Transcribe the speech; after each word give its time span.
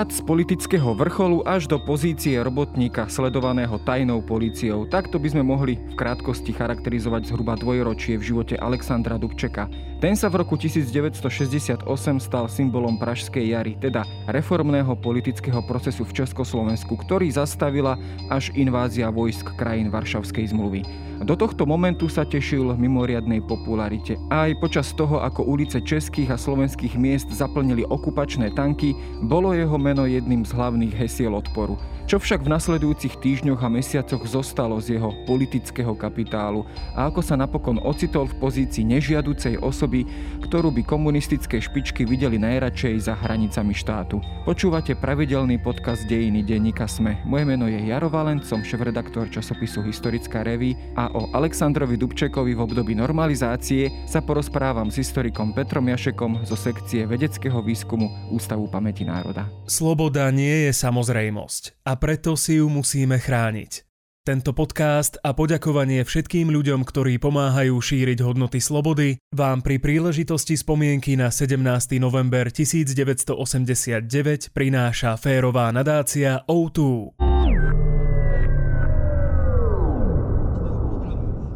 Pád 0.00 0.16
z 0.16 0.24
politického 0.24 0.96
vrcholu 0.96 1.44
až 1.44 1.68
do 1.68 1.76
pozície 1.76 2.40
robotníka 2.40 3.04
sledovaného 3.12 3.76
tajnou 3.84 4.24
políciou. 4.24 4.88
Takto 4.88 5.20
by 5.20 5.28
sme 5.28 5.44
mohli 5.44 5.76
v 5.76 5.92
krátkosti 5.92 6.56
charakterizovať 6.56 7.28
zhruba 7.28 7.52
dvojročie 7.60 8.16
v 8.16 8.32
živote 8.32 8.56
Alexandra 8.56 9.20
Dubčeka. 9.20 9.68
Ten 10.00 10.16
sa 10.16 10.32
v 10.32 10.40
roku 10.40 10.56
1968 10.56 11.84
stal 12.16 12.48
symbolom 12.48 12.96
Pražskej 12.96 13.52
jary, 13.52 13.76
teda 13.76 14.08
reformného 14.24 14.96
politického 14.96 15.60
procesu 15.68 16.08
v 16.08 16.24
Československu, 16.24 16.96
ktorý 16.96 17.28
zastavila 17.36 18.00
až 18.32 18.56
invázia 18.56 19.12
vojsk 19.12 19.52
krajín 19.60 19.92
Varšavskej 19.92 20.48
zmluvy. 20.48 21.09
Do 21.20 21.36
tohto 21.36 21.68
momentu 21.68 22.08
sa 22.08 22.24
tešil 22.24 22.80
mimoriadnej 22.80 23.44
popularite. 23.44 24.16
Aj 24.32 24.48
počas 24.56 24.96
toho, 24.96 25.20
ako 25.20 25.44
ulice 25.44 25.76
českých 25.84 26.32
a 26.32 26.40
slovenských 26.40 26.96
miest 26.96 27.28
zaplnili 27.28 27.84
okupačné 27.84 28.56
tanky, 28.56 28.96
bolo 29.28 29.52
jeho 29.52 29.76
meno 29.76 30.08
jedným 30.08 30.48
z 30.48 30.56
hlavných 30.56 30.96
hesiel 30.96 31.36
odporu. 31.36 31.76
Čo 32.10 32.18
však 32.18 32.42
v 32.42 32.50
nasledujúcich 32.50 33.22
týždňoch 33.22 33.62
a 33.62 33.70
mesiacoch 33.70 34.26
zostalo 34.26 34.82
z 34.82 34.98
jeho 34.98 35.14
politického 35.30 35.94
kapitálu 35.94 36.66
a 36.98 37.06
ako 37.06 37.22
sa 37.22 37.38
napokon 37.38 37.78
ocitol 37.86 38.26
v 38.26 38.34
pozícii 38.42 38.82
nežiaducej 38.82 39.62
osoby, 39.62 40.02
ktorú 40.42 40.74
by 40.74 40.82
komunistické 40.82 41.62
špičky 41.62 42.02
videli 42.02 42.34
najradšej 42.34 43.06
za 43.06 43.14
hranicami 43.14 43.70
štátu. 43.70 44.18
Počúvate 44.42 44.98
pravidelný 44.98 45.62
podcast 45.62 46.02
Dejiny 46.10 46.42
denníka 46.42 46.90
Sme. 46.90 47.14
Moje 47.22 47.46
meno 47.46 47.70
je 47.70 47.78
Jaro 47.78 48.10
Valent, 48.10 48.42
som 48.42 48.58
šéf-redaktor 48.58 49.30
časopisu 49.30 49.78
Historická 49.86 50.42
reví 50.42 50.74
a 50.98 51.14
o 51.14 51.30
Aleksandrovi 51.30 51.94
Dubčekovi 51.94 52.58
v 52.58 52.64
období 52.66 52.90
normalizácie 52.98 53.86
sa 54.10 54.18
porozprávam 54.18 54.90
s 54.90 54.98
historikom 54.98 55.54
Petrom 55.54 55.86
Jašekom 55.86 56.42
zo 56.42 56.58
sekcie 56.58 57.06
vedeckého 57.06 57.62
výskumu 57.62 58.34
Ústavu 58.34 58.66
pamäti 58.66 59.06
národa. 59.06 59.46
Sloboda 59.70 60.26
nie 60.34 60.66
je 60.66 60.74
samozrejmosť 60.74 61.78
a 61.86 61.99
preto 62.00 62.32
si 62.40 62.56
ju 62.56 62.72
musíme 62.72 63.20
chrániť. 63.20 63.84
Tento 64.20 64.52
podcast 64.52 65.16
a 65.24 65.32
poďakovanie 65.32 66.04
všetkým 66.04 66.52
ľuďom, 66.52 66.84
ktorí 66.84 67.16
pomáhajú 67.16 67.72
šíriť 67.76 68.20
hodnoty 68.20 68.60
slobody, 68.60 69.16
vám 69.32 69.64
pri 69.64 69.80
príležitosti 69.80 70.60
spomienky 70.60 71.16
na 71.16 71.32
17. 71.32 71.56
november 72.00 72.52
1989 72.52 73.32
prináša 74.52 75.16
férová 75.16 75.72
nadácia 75.72 76.44
O2. 76.48 77.16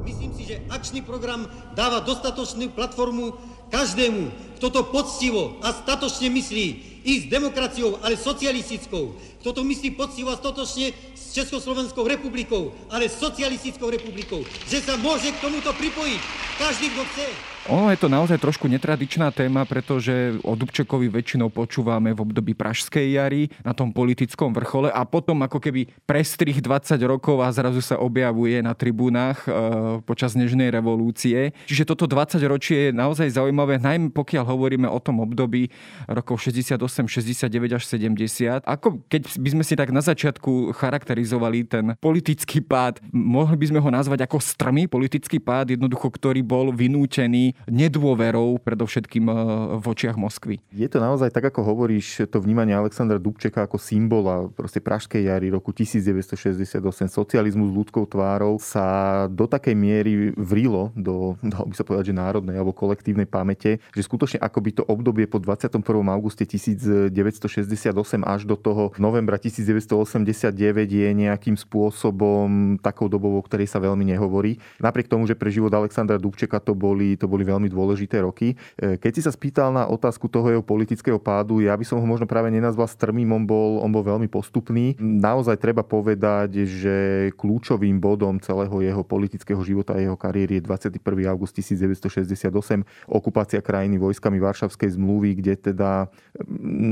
Myslím 0.08 0.32
si, 0.32 0.48
že 0.48 0.64
akčný 0.72 1.04
program 1.04 1.44
dáva 1.76 2.00
dostatočnú 2.00 2.72
platformu 2.72 3.36
každému, 3.74 4.30
kto 4.62 4.70
to 4.70 4.82
poctivo 4.94 5.58
a 5.58 5.74
statočne 5.74 6.30
myslí, 6.30 6.94
i 7.04 7.20
s 7.20 7.24
demokraciou, 7.28 8.00
ale 8.00 8.16
socialistickou. 8.16 9.12
Kto 9.44 9.50
to 9.52 9.60
myslí 9.60 9.92
poctivo 9.92 10.32
a 10.32 10.40
stotočne 10.40 10.94
s 11.12 11.36
Československou 11.36 12.00
republikou, 12.08 12.72
ale 12.88 13.12
socialistickou 13.12 13.92
republikou. 13.92 14.40
Že 14.64 14.78
sa 14.80 14.94
môže 14.96 15.28
k 15.28 15.42
tomuto 15.44 15.68
pripojiť 15.76 16.20
každý, 16.56 16.88
kto 16.96 17.02
chce. 17.12 17.53
Ono 17.72 17.88
je 17.88 17.96
to 17.96 18.12
naozaj 18.12 18.36
trošku 18.44 18.68
netradičná 18.68 19.32
téma, 19.32 19.64
pretože 19.64 20.36
o 20.44 20.52
Dubčekovi 20.52 21.08
väčšinou 21.08 21.48
počúvame 21.48 22.12
v 22.12 22.20
období 22.20 22.52
Pražskej 22.52 23.16
jary 23.16 23.48
na 23.64 23.72
tom 23.72 23.88
politickom 23.88 24.52
vrchole 24.52 24.92
a 24.92 25.00
potom 25.08 25.40
ako 25.40 25.64
keby 25.64 25.88
prestrih 26.04 26.60
20 26.60 27.00
rokov 27.08 27.40
a 27.40 27.48
zrazu 27.48 27.80
sa 27.80 27.96
objavuje 27.96 28.60
na 28.60 28.76
tribúnach 28.76 29.48
e, 29.48 29.56
počas 30.04 30.36
Nežnej 30.36 30.68
revolúcie. 30.68 31.56
Čiže 31.64 31.88
toto 31.88 32.04
20 32.04 32.36
ročie 32.44 32.92
je 32.92 32.92
naozaj 32.92 33.32
zaujímavé, 33.32 33.80
najmä 33.80 34.12
pokiaľ 34.12 34.44
hovoríme 34.44 34.84
o 34.84 35.00
tom 35.00 35.24
období 35.24 35.72
rokov 36.04 36.44
68, 36.44 36.76
69 37.08 37.48
až 37.80 37.82
70. 37.88 38.60
Ako 38.60 39.00
keď 39.08 39.40
by 39.40 39.48
sme 39.56 39.64
si 39.64 39.72
tak 39.72 39.88
na 39.88 40.04
začiatku 40.04 40.76
charakterizovali 40.76 41.64
ten 41.64 41.96
politický 41.96 42.60
pád, 42.60 43.00
mohli 43.08 43.56
by 43.56 43.72
sme 43.72 43.80
ho 43.80 43.88
nazvať 43.88 44.28
ako 44.28 44.36
strmý 44.36 44.84
politický 44.84 45.40
pád, 45.40 45.72
jednoducho, 45.72 46.12
ktorý 46.12 46.44
bol 46.44 46.68
vynútený 46.68 47.53
nedôverou, 47.68 48.60
predovšetkým 48.60 49.24
eh, 49.28 49.34
v 49.80 49.84
očiach 49.84 50.16
Moskvy. 50.18 50.60
Je 50.72 50.88
to 50.90 50.98
naozaj 51.00 51.32
tak, 51.32 51.48
ako 51.48 51.64
hovoríš, 51.64 52.28
to 52.28 52.38
vnímanie 52.40 52.74
Alexandra 52.76 53.20
Dubčeka 53.20 53.64
ako 53.64 53.80
symbola 53.80 54.48
proste 54.52 54.80
Pražskej 54.82 55.28
jary 55.28 55.48
roku 55.48 55.72
1968, 55.72 56.80
socializmu 57.08 57.70
s 57.70 57.72
ľudskou 57.72 58.04
tvárou 58.08 58.58
sa 58.60 59.26
do 59.30 59.48
takej 59.48 59.74
miery 59.76 60.12
vrilo 60.36 60.90
do, 60.98 61.38
dalo 61.40 61.70
by 61.70 61.74
sa 61.76 61.84
povedať, 61.86 62.12
že 62.12 62.14
národnej 62.16 62.56
alebo 62.58 62.76
kolektívnej 62.76 63.28
pamäte, 63.28 63.80
že 63.94 64.02
skutočne 64.02 64.42
ako 64.42 64.58
by 64.60 64.70
to 64.74 64.82
obdobie 64.84 65.24
po 65.30 65.38
21. 65.40 65.80
auguste 66.10 66.44
1968 66.44 67.12
až 68.22 68.40
do 68.44 68.56
toho 68.58 68.92
novembra 68.98 69.40
1989 69.40 70.54
je 70.88 71.08
nejakým 71.14 71.56
spôsobom 71.56 72.76
takou 72.80 73.08
dobou, 73.08 73.36
o 73.38 73.42
ktorej 73.42 73.70
sa 73.70 73.80
veľmi 73.80 74.04
nehovorí. 74.04 74.58
Napriek 74.80 75.08
tomu, 75.08 75.24
že 75.24 75.38
pre 75.38 75.52
život 75.52 75.72
Alexandra 75.72 76.20
Dubčeka 76.20 76.60
to 76.60 76.72
boli, 76.76 77.14
to 77.14 77.28
boli 77.30 77.43
boli 77.44 77.52
veľmi 77.52 77.68
dôležité 77.68 78.24
roky. 78.24 78.56
E, 78.80 78.96
keď 78.96 79.12
si 79.12 79.20
sa 79.20 79.28
spýtal 79.28 79.68
na 79.68 79.84
otázku 79.84 80.32
toho 80.32 80.48
jeho 80.48 80.64
politického 80.64 81.20
pádu, 81.20 81.60
ja 81.60 81.76
by 81.76 81.84
som 81.84 82.00
ho 82.00 82.06
možno 82.08 82.24
práve 82.24 82.48
nenazval 82.48 82.88
strmým, 82.88 83.28
on 83.36 83.44
bol, 83.44 83.84
on 83.84 83.92
bol 83.92 84.00
veľmi 84.00 84.32
postupný. 84.32 84.96
Naozaj 84.96 85.60
treba 85.60 85.84
povedať, 85.84 86.64
že 86.64 86.96
kľúčovým 87.36 88.00
bodom 88.00 88.40
celého 88.40 88.72
jeho 88.80 89.04
politického 89.04 89.60
života 89.60 89.92
a 89.92 90.00
jeho 90.00 90.16
kariéry 90.16 90.56
je 90.58 90.64
21. 90.64 91.04
august 91.28 91.52
1968, 91.60 92.48
okupácia 93.04 93.60
krajiny 93.60 94.00
vojskami 94.00 94.40
Varšavskej 94.40 94.96
zmluvy, 94.96 95.44
kde 95.44 95.54
teda 95.60 96.08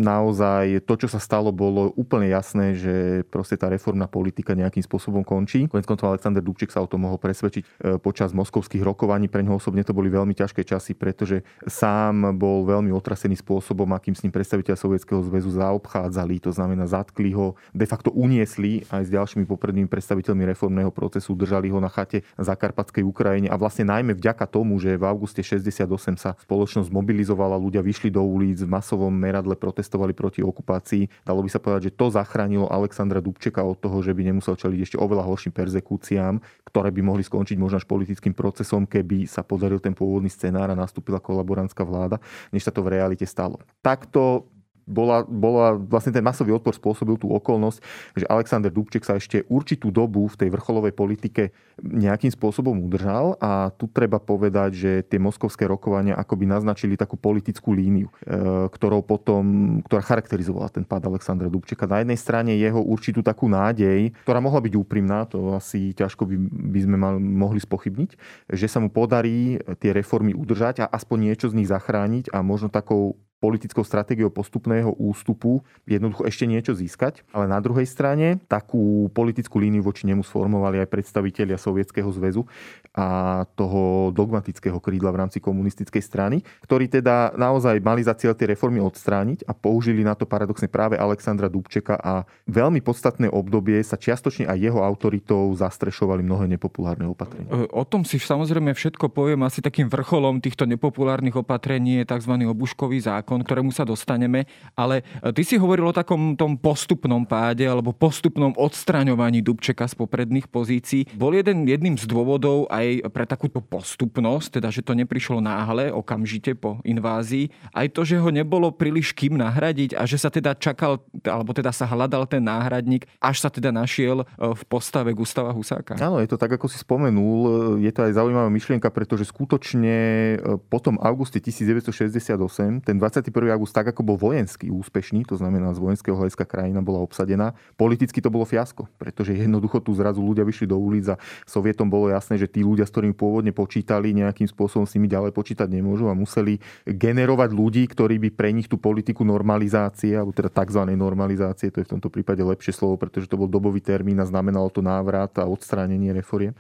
naozaj 0.05 0.85
to, 0.85 0.95
čo 1.01 1.09
sa 1.09 1.23
stalo, 1.23 1.49
bolo 1.55 1.95
úplne 1.97 2.29
jasné, 2.29 2.77
že 2.77 3.25
proste 3.31 3.57
tá 3.57 3.73
reformná 3.73 4.05
politika 4.11 4.53
nejakým 4.53 4.85
spôsobom 4.85 5.25
končí. 5.25 5.65
Konec 5.71 5.89
koncov 5.89 6.13
Alexander 6.13 6.43
Dubček 6.43 6.75
sa 6.75 6.83
o 6.83 6.91
tom 6.91 7.07
mohol 7.07 7.17
presvedčiť 7.23 7.63
e, 7.63 7.69
počas 8.03 8.35
moskovských 8.35 8.83
rokovaní. 8.83 9.31
Pre 9.31 9.41
neho 9.41 9.57
osobne 9.63 9.87
to 9.87 9.95
boli 9.95 10.11
veľmi 10.11 10.35
ťažké 10.43 10.67
časy, 10.67 10.93
pretože 10.99 11.47
sám 11.65 12.35
bol 12.35 12.67
veľmi 12.67 12.91
otrasený 12.91 13.39
spôsobom, 13.39 13.87
akým 13.95 14.19
s 14.19 14.27
ním 14.27 14.35
predstaviteľ 14.35 14.75
Sovietskeho 14.75 15.23
zväzu 15.23 15.55
zaobchádzali. 15.55 16.43
To 16.43 16.51
znamená, 16.51 16.91
zatkli 16.91 17.31
ho, 17.31 17.55
de 17.71 17.87
facto 17.87 18.11
uniesli 18.11 18.83
aj 18.91 19.07
s 19.07 19.11
ďalšími 19.15 19.47
poprednými 19.47 19.87
predstaviteľmi 19.87 20.43
reformného 20.51 20.91
procesu, 20.91 21.39
držali 21.39 21.71
ho 21.71 21.79
na 21.79 21.87
chate 21.87 22.27
Zakarpatskej 22.35 23.07
Ukrajine 23.07 23.47
a 23.47 23.55
vlastne 23.55 23.87
najmä 23.87 24.19
vďaka 24.19 24.51
tomu, 24.51 24.83
že 24.83 24.99
v 24.99 25.05
auguste 25.07 25.45
68 25.47 25.87
sa 26.19 26.35
spoločnosť 26.43 26.91
mobilizovala, 26.91 27.61
ľudia 27.61 27.85
vyšli 27.85 28.11
do 28.11 28.25
ulic 28.25 28.59
v 28.59 28.69
masovom 28.69 29.13
meradle 29.13 29.55
protestovali 29.55 30.17
proti 30.17 30.41
okupácii. 30.43 31.23
Dalo 31.23 31.45
by 31.45 31.51
sa 31.53 31.61
povedať, 31.61 31.93
že 31.93 31.95
to 31.95 32.11
zachránilo 32.11 32.67
Alexandra 32.73 33.21
Dubčeka 33.21 33.61
od 33.61 33.79
toho, 33.79 34.01
že 34.01 34.17
by 34.17 34.33
nemusel 34.33 34.57
čeliť 34.57 34.79
ešte 34.83 34.97
oveľa 34.99 35.29
horším 35.29 35.53
perzekúciám, 35.53 36.41
ktoré 36.67 36.89
by 36.89 37.01
mohli 37.05 37.23
skončiť 37.23 37.61
možno 37.61 37.79
až 37.79 37.87
politickým 37.87 38.33
procesom, 38.33 38.89
keby 38.89 39.29
sa 39.29 39.45
podaril 39.45 39.79
ten 39.79 39.93
pôvodný 39.93 40.32
scenár 40.33 40.73
a 40.73 40.79
nastúpila 40.79 41.21
kolaborantská 41.21 41.85
vláda, 41.85 42.17
než 42.49 42.65
sa 42.65 42.73
to 42.73 42.81
v 42.81 42.97
realite 42.97 43.29
stalo. 43.29 43.61
Takto 43.85 44.49
bola, 44.87 45.23
bola, 45.27 45.79
vlastne 45.79 46.11
ten 46.11 46.25
masový 46.25 46.55
odpor 46.55 46.75
spôsobil 46.75 47.15
tú 47.17 47.31
okolnosť, 47.31 47.79
že 48.19 48.27
Alexander 48.27 48.71
Dubček 48.71 49.07
sa 49.07 49.17
ešte 49.19 49.47
určitú 49.47 49.95
dobu 49.95 50.27
v 50.27 50.39
tej 50.39 50.49
vrcholovej 50.51 50.95
politike 50.95 51.55
nejakým 51.81 52.31
spôsobom 52.31 52.77
udržal 52.85 53.39
a 53.41 53.73
tu 53.75 53.89
treba 53.89 54.21
povedať, 54.21 54.71
že 54.75 54.93
tie 55.07 55.19
moskovské 55.19 55.65
rokovania 55.65 56.19
akoby 56.19 56.45
naznačili 56.45 56.95
takú 56.99 57.17
politickú 57.17 57.73
líniu, 57.73 58.13
e, 58.23 58.69
ktorou 58.69 59.01
potom, 59.03 59.79
ktorá 59.87 60.05
charakterizovala 60.05 60.69
ten 60.69 60.85
pád 60.85 61.09
Alexandra 61.09 61.49
Dubčeka. 61.49 61.89
Na 61.89 62.05
jednej 62.05 62.19
strane 62.21 62.53
jeho 62.59 62.79
určitú 62.79 63.25
takú 63.25 63.49
nádej, 63.49 64.13
ktorá 64.27 64.39
mohla 64.39 64.61
byť 64.61 64.75
úprimná, 64.77 65.25
to 65.25 65.57
asi 65.57 65.97
ťažko 65.97 66.29
by, 66.29 66.37
by 66.75 66.81
sme 66.85 66.97
mal, 67.01 67.15
mohli 67.19 67.59
spochybniť, 67.63 68.11
že 68.53 68.67
sa 68.69 68.79
mu 68.79 68.93
podarí 68.93 69.59
tie 69.81 69.91
reformy 69.97 70.37
udržať 70.37 70.85
a 70.85 70.91
aspoň 70.91 71.33
niečo 71.33 71.49
z 71.49 71.57
nich 71.63 71.71
zachrániť 71.71 72.31
a 72.35 72.45
možno 72.45 72.69
takou 72.69 73.17
politickou 73.43 73.83
stratégiou 73.83 74.31
postupného 74.31 74.95
ústupu 74.95 75.67
jednoducho 75.83 76.23
ešte 76.23 76.47
niečo 76.47 76.79
získať. 76.79 77.27
Ale 77.35 77.51
na 77.51 77.59
druhej 77.59 77.91
strane 77.91 78.39
takú 78.47 79.11
politickú 79.11 79.59
líniu 79.59 79.83
voči 79.83 80.07
nemu 80.07 80.23
sformovali 80.23 80.79
aj 80.79 80.87
predstavitelia 80.87 81.59
Sovietskeho 81.59 82.07
zväzu 82.15 82.47
a 82.95 83.43
toho 83.59 84.15
dogmatického 84.15 84.79
krídla 84.79 85.11
v 85.11 85.21
rámci 85.27 85.43
komunistickej 85.43 86.03
strany, 86.05 86.37
ktorí 86.63 86.87
teda 86.93 87.35
naozaj 87.35 87.81
mali 87.81 88.05
za 88.05 88.13
cieľ 88.15 88.37
tie 88.37 88.47
reformy 88.47 88.79
odstrániť 88.79 89.49
a 89.49 89.57
použili 89.57 90.05
na 90.05 90.13
to 90.13 90.29
paradoxne 90.29 90.69
práve 90.69 91.01
Alexandra 91.01 91.49
Dubčeka 91.49 91.97
a 91.99 92.29
veľmi 92.47 92.85
podstatné 92.85 93.33
obdobie 93.33 93.81
sa 93.81 93.97
čiastočne 93.97 94.45
aj 94.45 94.59
jeho 94.61 94.85
autoritou 94.85 95.49
zastrešovali 95.57 96.21
mnohé 96.21 96.47
nepopulárne 96.53 97.09
opatrenia. 97.09 97.49
E, 97.49 97.67
o 97.73 97.83
tom 97.89 98.05
si 98.05 98.21
samozrejme 98.21 98.77
všetko 98.77 99.09
poviem. 99.09 99.49
Asi 99.49 99.65
takým 99.65 99.89
vrcholom 99.89 100.45
týchto 100.45 100.69
nepopulárnych 100.69 101.41
opatrení 101.41 102.05
je 102.05 102.05
tzv. 102.05 102.33
obuškový 102.37 103.01
zákon 103.01 103.32
zákon, 103.33 103.41
ktorému 103.41 103.73
sa 103.73 103.89
dostaneme, 103.89 104.45
ale 104.77 105.01
ty 105.33 105.41
si 105.41 105.57
hovoril 105.57 105.89
o 105.89 105.97
takom 105.97 106.37
tom 106.37 106.61
postupnom 106.61 107.25
páde 107.25 107.65
alebo 107.65 107.97
postupnom 107.97 108.53
odstraňovaní 108.61 109.41
Dubčeka 109.41 109.89
z 109.89 109.97
popredných 109.97 110.53
pozícií. 110.53 111.09
Bol 111.17 111.41
jeden, 111.41 111.65
jedným 111.65 111.97
z 111.97 112.05
dôvodov 112.05 112.69
aj 112.69 113.09
pre 113.09 113.25
takúto 113.25 113.65
postupnosť, 113.65 114.61
teda 114.61 114.69
že 114.69 114.85
to 114.85 114.93
neprišlo 114.93 115.41
náhle, 115.41 115.89
okamžite 115.89 116.53
po 116.61 116.85
invázii, 116.85 117.49
aj 117.73 117.87
to, 117.97 118.05
že 118.05 118.21
ho 118.21 118.29
nebolo 118.29 118.69
príliš 118.69 119.17
kým 119.17 119.41
nahradiť 119.41 119.97
a 119.97 120.05
že 120.05 120.21
sa 120.21 120.29
teda 120.29 120.53
čakal, 120.53 121.01
alebo 121.25 121.57
teda 121.57 121.73
sa 121.73 121.89
hľadal 121.89 122.29
ten 122.29 122.45
náhradník, 122.45 123.09
až 123.17 123.41
sa 123.41 123.49
teda 123.49 123.73
našiel 123.73 124.23
e, 124.23 124.25
v 124.53 124.63
postave 124.69 125.17
Gustava 125.17 125.55
Husáka. 125.57 125.97
Áno, 125.97 126.21
je 126.21 126.29
to 126.29 126.37
tak, 126.37 126.53
ako 126.53 126.69
si 126.69 126.77
spomenul. 126.77 127.79
Je 127.81 127.89
to 127.95 128.05
aj 128.05 128.13
zaujímavá 128.19 128.51
myšlienka, 128.53 128.91
pretože 128.93 129.25
skutočne 129.31 129.97
e, 130.37 130.59
potom 130.69 130.99
auguste 131.01 131.39
1968, 131.41 132.83
ten 132.83 132.97
21. 133.23 133.55
august, 133.55 133.71
tak 133.71 133.95
ako 133.95 134.03
bol 134.03 134.17
vojenský 134.19 134.67
úspešný, 134.75 135.23
to 135.31 135.39
znamená 135.39 135.71
z 135.71 135.79
vojenského 135.79 136.19
hľadiska 136.19 136.43
krajina 136.43 136.83
bola 136.83 136.99
obsadená, 136.99 137.55
politicky 137.79 138.19
to 138.19 138.29
bolo 138.29 138.43
fiasko, 138.43 138.91
pretože 138.99 139.31
jednoducho 139.31 139.79
tu 139.79 139.95
zrazu 139.95 140.19
ľudia 140.19 140.43
vyšli 140.43 140.67
do 140.67 140.75
ulic 140.75 141.15
a 141.15 141.17
Sovietom 141.47 141.87
bolo 141.87 142.11
jasné, 142.11 142.35
že 142.37 142.51
tí 142.51 142.67
ľudia, 142.67 142.83
s 142.83 142.91
ktorými 142.91 143.15
pôvodne 143.15 143.55
počítali, 143.55 144.11
nejakým 144.11 144.51
spôsobom 144.51 144.83
s 144.83 144.99
nimi 144.99 145.07
ďalej 145.07 145.31
počítať 145.31 145.71
nemôžu 145.71 146.11
a 146.11 146.19
museli 146.19 146.59
generovať 146.83 147.55
ľudí, 147.55 147.87
ktorí 147.87 148.19
by 148.19 148.29
pre 148.35 148.51
nich 148.51 148.67
tú 148.67 148.75
politiku 148.75 149.23
normalizácie, 149.23 150.19
alebo 150.19 150.35
teda 150.35 150.51
tzv. 150.51 150.83
normalizácie, 150.99 151.71
to 151.71 151.79
je 151.79 151.87
v 151.87 151.93
tomto 151.99 152.11
prípade 152.11 152.43
lepšie 152.43 152.75
slovo, 152.75 152.99
pretože 152.99 153.31
to 153.31 153.39
bol 153.39 153.47
dobový 153.47 153.79
termín 153.79 154.19
a 154.19 154.27
znamenalo 154.27 154.67
to 154.75 154.83
návrat 154.83 155.31
a 155.39 155.47
odstránenie 155.47 156.11
reforiem, 156.11 156.57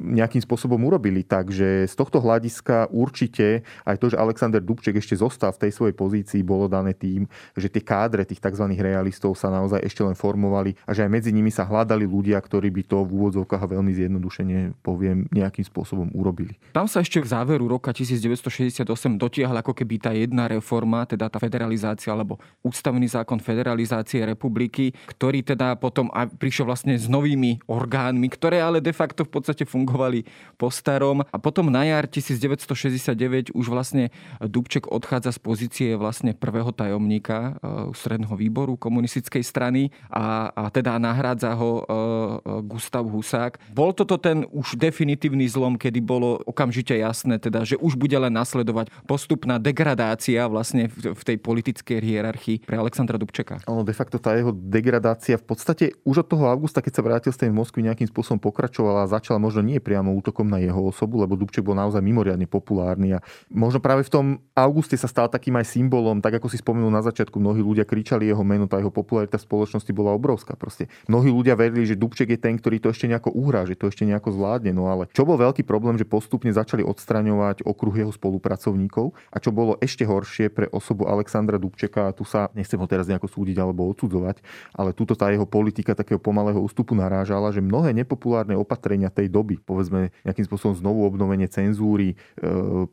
nejakým 0.00 0.40
spôsobom 0.40 0.80
urobili. 0.80 1.20
Takže 1.26 1.84
z 1.84 1.94
tohto 1.98 2.22
hľadiska 2.22 2.88
určite 2.88 3.66
aj 3.84 3.96
to, 4.00 4.06
že 4.14 4.16
Alexander 4.16 4.62
Dubček 4.62 4.96
ešte 4.96 5.18
zostal 5.18 5.50
v 5.52 5.66
tej 5.66 5.72
svojej 5.74 5.94
pozícii, 6.06 6.46
bolo 6.46 6.70
dané 6.70 6.94
tým, 6.94 7.26
že 7.58 7.66
tie 7.66 7.82
kádre 7.82 8.22
tých 8.22 8.38
tzv. 8.38 8.62
realistov 8.78 9.34
sa 9.34 9.50
naozaj 9.50 9.82
ešte 9.82 10.06
len 10.06 10.14
formovali 10.14 10.78
a 10.86 10.94
že 10.94 11.02
aj 11.02 11.10
medzi 11.10 11.34
nimi 11.34 11.50
sa 11.50 11.66
hľadali 11.66 12.06
ľudia, 12.06 12.38
ktorí 12.38 12.70
by 12.70 12.82
to 12.86 13.02
v 13.02 13.10
úvodzovkách 13.10 13.66
veľmi 13.66 13.90
zjednodušene 13.90 14.78
poviem 14.86 15.26
nejakým 15.34 15.66
spôsobom 15.66 16.14
urobili. 16.14 16.54
Tam 16.70 16.86
sa 16.86 17.02
ešte 17.02 17.18
v 17.18 17.26
záveru 17.26 17.66
roka 17.66 17.90
1968 17.90 18.86
dotiahla 19.18 19.66
ako 19.66 19.74
keby 19.74 19.94
tá 19.98 20.14
jedna 20.14 20.46
reforma, 20.46 21.02
teda 21.02 21.26
tá 21.26 21.42
federalizácia 21.42 22.14
alebo 22.14 22.38
ústavný 22.62 23.10
zákon 23.10 23.42
federalizácie 23.42 24.22
republiky, 24.22 24.94
ktorý 25.10 25.42
teda 25.42 25.74
potom 25.74 26.06
prišiel 26.38 26.68
vlastne 26.68 26.94
s 26.94 27.10
novými 27.10 27.66
orgánmi, 27.66 28.28
ktoré 28.30 28.62
ale 28.62 28.78
de 28.78 28.92
facto 28.94 29.26
v 29.26 29.32
podstate 29.32 29.64
fungovali 29.64 30.22
po 30.54 30.70
starom. 30.70 31.24
A 31.26 31.36
potom 31.40 31.72
na 31.72 31.82
jar 31.88 32.04
1969 32.06 33.56
už 33.56 33.66
vlastne 33.66 34.12
Dubček 34.38 34.92
odchádza 34.92 35.32
z 35.32 35.40
pozície 35.40 35.88
vlastne 35.96 36.32
prvého 36.36 36.70
tajomníka 36.70 37.56
Stredného 37.92 38.36
e, 38.36 38.40
výboru 38.40 38.76
komunistickej 38.76 39.42
strany 39.42 39.88
a, 40.12 40.52
a 40.52 40.68
teda 40.70 41.00
nahrádza 41.00 41.52
ho 41.56 41.80
e, 41.80 41.82
e, 41.82 41.92
Gustav 42.68 43.04
Husák. 43.08 43.58
Bol 43.72 43.96
toto 43.96 44.20
ten 44.20 44.44
už 44.52 44.76
definitívny 44.78 45.48
zlom, 45.48 45.80
kedy 45.80 45.98
bolo 46.04 46.40
okamžite 46.44 46.94
jasné, 46.94 47.40
teda, 47.40 47.64
že 47.64 47.80
už 47.80 47.96
bude 47.96 48.14
len 48.14 48.32
nasledovať 48.32 48.92
postupná 49.08 49.56
degradácia 49.56 50.46
vlastne 50.46 50.88
v 50.92 51.22
tej 51.24 51.36
politickej 51.40 51.98
hierarchii 52.00 52.56
pre 52.68 52.76
Alexandra 52.76 53.16
Dubčeka? 53.16 53.64
Ono 53.66 53.82
de 53.82 53.96
facto 53.96 54.20
tá 54.20 54.36
jeho 54.36 54.52
degradácia 54.52 55.40
v 55.40 55.44
podstate 55.44 55.96
už 56.04 56.22
od 56.22 56.28
toho 56.28 56.44
augusta, 56.46 56.84
keď 56.84 56.92
sa 56.92 57.02
vrátil 57.02 57.32
z 57.32 57.46
tej 57.46 57.50
Moskvy, 57.50 57.88
nejakým 57.88 58.08
spôsobom 58.08 58.38
pokračovala 58.38 59.08
a 59.08 59.10
začala 59.10 59.40
možno 59.40 59.64
nie 59.64 59.80
priamo 59.80 60.12
útokom 60.14 60.46
na 60.46 60.60
jeho 60.60 60.80
osobu, 60.86 61.20
lebo 61.22 61.34
Dubček 61.34 61.64
bol 61.64 61.74
naozaj 61.74 62.02
mimoriadne 62.04 62.44
populárny 62.46 63.16
a 63.16 63.18
možno 63.50 63.80
práve 63.80 64.04
v 64.04 64.12
tom 64.12 64.26
auguste 64.52 64.94
sa 64.98 65.08
stal 65.08 65.26
takým 65.30 65.56
aj 65.56 65.66
symbolom, 65.76 66.24
tak 66.24 66.40
ako 66.40 66.48
si 66.48 66.56
spomenul 66.56 66.88
na 66.88 67.04
začiatku, 67.04 67.36
mnohí 67.36 67.60
ľudia 67.60 67.84
kričali 67.84 68.24
jeho 68.24 68.40
meno, 68.40 68.64
tá 68.64 68.80
jeho 68.80 68.88
popularita 68.88 69.36
v 69.36 69.44
spoločnosti 69.44 69.92
bola 69.92 70.16
obrovská. 70.16 70.56
Proste. 70.56 70.88
Mnohí 71.04 71.28
ľudia 71.28 71.52
verili, 71.52 71.84
že 71.84 72.00
Dubček 72.00 72.32
je 72.32 72.40
ten, 72.40 72.56
ktorý 72.56 72.80
to 72.80 72.88
ešte 72.88 73.04
nejako 73.04 73.36
uhrá, 73.36 73.68
že 73.68 73.76
to 73.76 73.92
ešte 73.92 74.08
nejako 74.08 74.32
zvládne. 74.32 74.72
No 74.72 74.88
ale 74.88 75.12
čo 75.12 75.28
bol 75.28 75.36
veľký 75.36 75.68
problém, 75.68 76.00
že 76.00 76.08
postupne 76.08 76.48
začali 76.48 76.80
odstraňovať 76.80 77.68
okruh 77.68 77.92
jeho 77.92 78.12
spolupracovníkov 78.14 79.12
a 79.28 79.36
čo 79.36 79.52
bolo 79.52 79.76
ešte 79.84 80.08
horšie 80.08 80.48
pre 80.48 80.66
osobu 80.72 81.04
Alexandra 81.04 81.60
Dubčeka, 81.60 82.08
a 82.08 82.14
tu 82.16 82.24
sa 82.24 82.48
nechcem 82.56 82.80
ho 82.80 82.86
teraz 82.88 83.04
nejako 83.10 83.28
súdiť 83.28 83.60
alebo 83.60 83.84
odsudzovať, 83.92 84.40
ale 84.72 84.96
túto 84.96 85.12
tá 85.12 85.28
jeho 85.28 85.44
politika 85.44 85.92
takého 85.92 86.16
pomalého 86.16 86.62
ústupu 86.62 86.96
narážala, 86.96 87.52
že 87.52 87.60
mnohé 87.60 87.92
nepopulárne 87.92 88.54
opatrenia 88.56 89.12
tej 89.12 89.28
doby, 89.28 89.58
povedzme 89.60 90.14
nejakým 90.22 90.46
spôsobom 90.46 90.78
znovu 90.78 91.04
obnovenie 91.04 91.50
cenzúry, 91.50 92.14
e, 92.14 92.46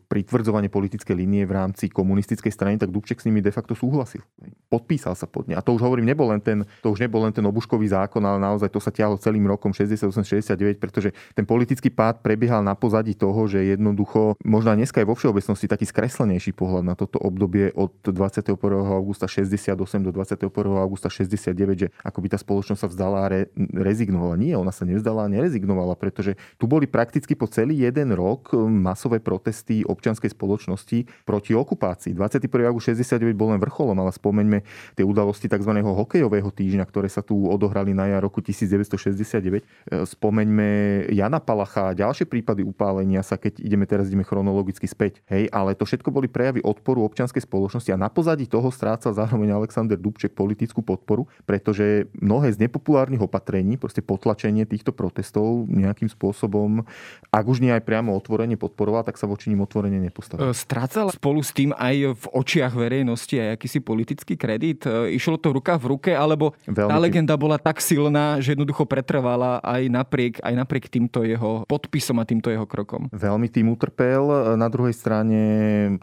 pritvrdzovanie 0.10 0.68
politickej 0.74 1.16
línie 1.16 1.46
v 1.46 1.54
rámci 1.54 1.88
komunistickej 1.88 2.52
strany, 2.52 2.73
tak 2.80 2.94
Dubček 2.94 3.20
s 3.20 3.26
nimi 3.28 3.42
de 3.42 3.52
facto 3.52 3.74
súhlasil. 3.74 4.22
Podpísal 4.70 5.14
sa 5.14 5.26
pod 5.30 5.50
ne. 5.50 5.58
A 5.58 5.62
to 5.62 5.74
už 5.74 5.82
hovorím, 5.86 6.08
nebol 6.10 6.30
len 6.30 6.42
ten, 6.42 6.66
to 6.82 6.94
už 6.94 7.02
nebol 7.02 7.22
len 7.26 7.34
ten 7.34 7.44
obuškový 7.46 7.90
zákon, 7.90 8.22
ale 8.24 8.40
naozaj 8.42 8.70
to 8.70 8.80
sa 8.82 8.90
ťahlo 8.94 9.18
celým 9.20 9.46
rokom 9.50 9.74
68-69, 9.74 10.78
pretože 10.78 11.12
ten 11.34 11.46
politický 11.46 11.90
pád 11.90 12.22
prebiehal 12.24 12.62
na 12.62 12.74
pozadí 12.78 13.14
toho, 13.18 13.46
že 13.46 13.62
jednoducho, 13.64 14.38
možno 14.46 14.74
dneska 14.74 15.02
je 15.04 15.08
vo 15.10 15.18
všeobecnosti 15.18 15.68
taký 15.68 15.86
skreslenejší 15.90 16.56
pohľad 16.56 16.84
na 16.86 16.96
toto 16.96 17.20
obdobie 17.20 17.74
od 17.76 17.94
21. 18.06 18.56
augusta 18.94 19.28
68 19.28 19.76
do 20.04 20.12
21. 20.14 20.50
augusta 20.80 21.10
69, 21.10 21.54
že 21.76 21.88
ako 22.02 22.20
by 22.24 22.28
tá 22.32 22.38
spoločnosť 22.40 22.80
sa 22.80 22.88
vzdala 22.88 23.18
a 23.24 23.28
re, 23.28 23.42
rezignovala. 23.74 24.38
Nie, 24.40 24.56
ona 24.56 24.72
sa 24.72 24.88
nevzdala 24.88 25.26
a 25.26 25.32
nerezignovala, 25.32 25.98
pretože 25.98 26.38
tu 26.56 26.66
boli 26.66 26.86
prakticky 26.88 27.34
po 27.34 27.50
celý 27.50 27.84
jeden 27.84 28.14
rok 28.14 28.56
masové 28.56 29.20
protesty 29.20 29.84
občianskej 29.84 30.32
spoločnosti 30.32 31.26
proti 31.26 31.52
okupácii. 31.56 32.16
21. 32.16 32.63
august 32.68 32.92
69 32.92 33.34
bol 33.36 33.52
len 33.54 33.60
vrcholom, 33.62 33.98
ale 34.00 34.12
spomeňme 34.12 34.64
tie 34.96 35.06
udalosti 35.06 35.48
tzv. 35.48 35.72
hokejového 35.84 36.50
týždňa, 36.50 36.86
ktoré 36.88 37.08
sa 37.08 37.22
tu 37.22 37.36
odohrali 37.48 37.92
na 37.92 38.10
jar 38.10 38.24
roku 38.24 38.40
1969. 38.40 39.62
E, 39.62 39.64
spomeňme 40.08 40.68
Jana 41.12 41.40
Palacha 41.44 41.92
a 41.92 41.98
ďalšie 41.98 42.26
prípady 42.28 42.66
upálenia 42.66 43.22
sa, 43.22 43.36
keď 43.36 43.60
ideme 43.62 43.84
teraz 43.84 44.08
ideme 44.08 44.26
chronologicky 44.26 44.88
späť. 44.88 45.22
Hej, 45.28 45.52
ale 45.52 45.76
to 45.78 45.84
všetko 45.88 46.10
boli 46.10 46.32
prejavy 46.32 46.64
odporu 46.64 47.04
občianskej 47.08 47.44
spoločnosti 47.44 47.92
a 47.92 47.98
na 48.00 48.08
pozadí 48.08 48.48
toho 48.48 48.72
strácal 48.74 49.14
zároveň 49.14 49.54
Alexander 49.54 50.00
Dubček 50.00 50.34
politickú 50.34 50.82
podporu, 50.82 51.28
pretože 51.46 52.08
mnohé 52.18 52.54
z 52.54 52.68
nepopulárnych 52.68 53.22
opatrení, 53.22 53.76
proste 53.78 54.02
potlačenie 54.02 54.66
týchto 54.66 54.96
protestov 54.96 55.70
nejakým 55.70 56.08
spôsobom, 56.08 56.86
ak 57.30 57.46
už 57.46 57.60
nie 57.64 57.74
aj 57.74 57.84
priamo 57.84 58.16
otvorene 58.16 58.56
podporoval, 58.56 59.04
tak 59.04 59.20
sa 59.20 59.26
voči 59.26 59.50
ním 59.52 59.66
otvorene 59.66 60.00
nepostavil. 60.00 60.50
E, 60.50 60.56
strácal 60.56 61.12
spolu 61.12 61.42
s 61.42 61.52
tým 61.52 61.76
aj 61.76 62.16
v 62.18 62.24
očiach 62.54 62.78
verejnosti 62.78 63.34
aj 63.34 63.58
akýsi 63.58 63.82
politický 63.82 64.38
kredit? 64.38 64.86
E, 64.86 65.18
išlo 65.18 65.42
to 65.42 65.50
ruka 65.50 65.74
v 65.82 65.98
ruke, 65.98 66.14
alebo 66.14 66.54
Veľmi 66.70 66.86
tá 66.86 67.02
legenda 67.02 67.34
bola 67.34 67.58
tak 67.58 67.82
silná, 67.82 68.38
že 68.38 68.54
jednoducho 68.54 68.86
pretrvala 68.86 69.58
aj 69.66 69.90
napriek, 69.90 70.38
aj 70.46 70.54
napriek 70.54 70.86
týmto 70.86 71.26
jeho 71.26 71.66
podpisom 71.66 72.22
a 72.22 72.30
týmto 72.30 72.54
jeho 72.54 72.70
krokom? 72.70 73.10
Veľmi 73.10 73.50
tým 73.50 73.74
utrpel. 73.74 74.54
Na 74.54 74.70
druhej 74.70 74.94
strane 74.94 75.42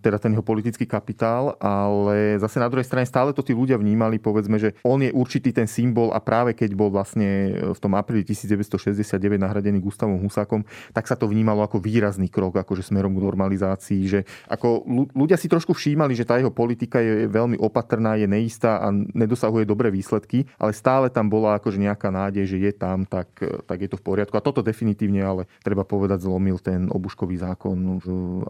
teda 0.02 0.18
ten 0.18 0.34
jeho 0.34 0.42
politický 0.42 0.90
kapitál, 0.90 1.54
ale 1.62 2.34
zase 2.42 2.58
na 2.58 2.66
druhej 2.66 2.90
strane 2.90 3.06
stále 3.06 3.30
to 3.30 3.46
tí 3.46 3.54
ľudia 3.54 3.78
vnímali, 3.78 4.18
povedzme, 4.18 4.58
že 4.58 4.74
on 4.82 4.98
je 5.06 5.14
určitý 5.14 5.54
ten 5.54 5.70
symbol 5.70 6.10
a 6.10 6.18
práve 6.18 6.58
keď 6.58 6.74
bol 6.74 6.90
vlastne 6.90 7.54
v 7.70 7.78
tom 7.78 7.94
apríli 7.94 8.26
1969 8.26 9.38
nahradený 9.38 9.78
Gustavom 9.78 10.18
Husákom, 10.18 10.66
tak 10.90 11.06
sa 11.06 11.14
to 11.14 11.30
vnímalo 11.30 11.62
ako 11.62 11.78
výrazný 11.78 12.26
krok, 12.26 12.58
akože 12.58 12.90
smerom 12.90 13.14
k 13.14 13.22
normalizácii, 13.22 14.02
že 14.10 14.26
ako 14.50 14.82
ľudia 15.14 15.38
si 15.38 15.46
trošku 15.46 15.70
všímali, 15.76 16.18
že 16.18 16.26
tá 16.26 16.39
jeho 16.40 16.52
politika 16.52 16.98
je 16.98 17.28
veľmi 17.28 17.60
opatrná, 17.60 18.16
je 18.16 18.26
neistá 18.26 18.80
a 18.80 18.88
nedosahuje 18.92 19.68
dobré 19.68 19.92
výsledky, 19.92 20.48
ale 20.56 20.72
stále 20.72 21.12
tam 21.12 21.28
bola 21.28 21.60
akože 21.60 21.76
nejaká 21.76 22.08
nádej, 22.08 22.56
že 22.56 22.58
je 22.58 22.72
tam, 22.72 23.04
tak, 23.04 23.28
tak 23.68 23.78
je 23.78 23.88
to 23.92 24.00
v 24.00 24.04
poriadku. 24.04 24.34
A 24.34 24.44
toto 24.44 24.64
definitívne, 24.64 25.20
ale 25.20 25.42
treba 25.60 25.84
povedať, 25.84 26.24
zlomil 26.24 26.56
ten 26.58 26.88
obuškový 26.88 27.36
zákon 27.40 28.00
v 28.00 28.06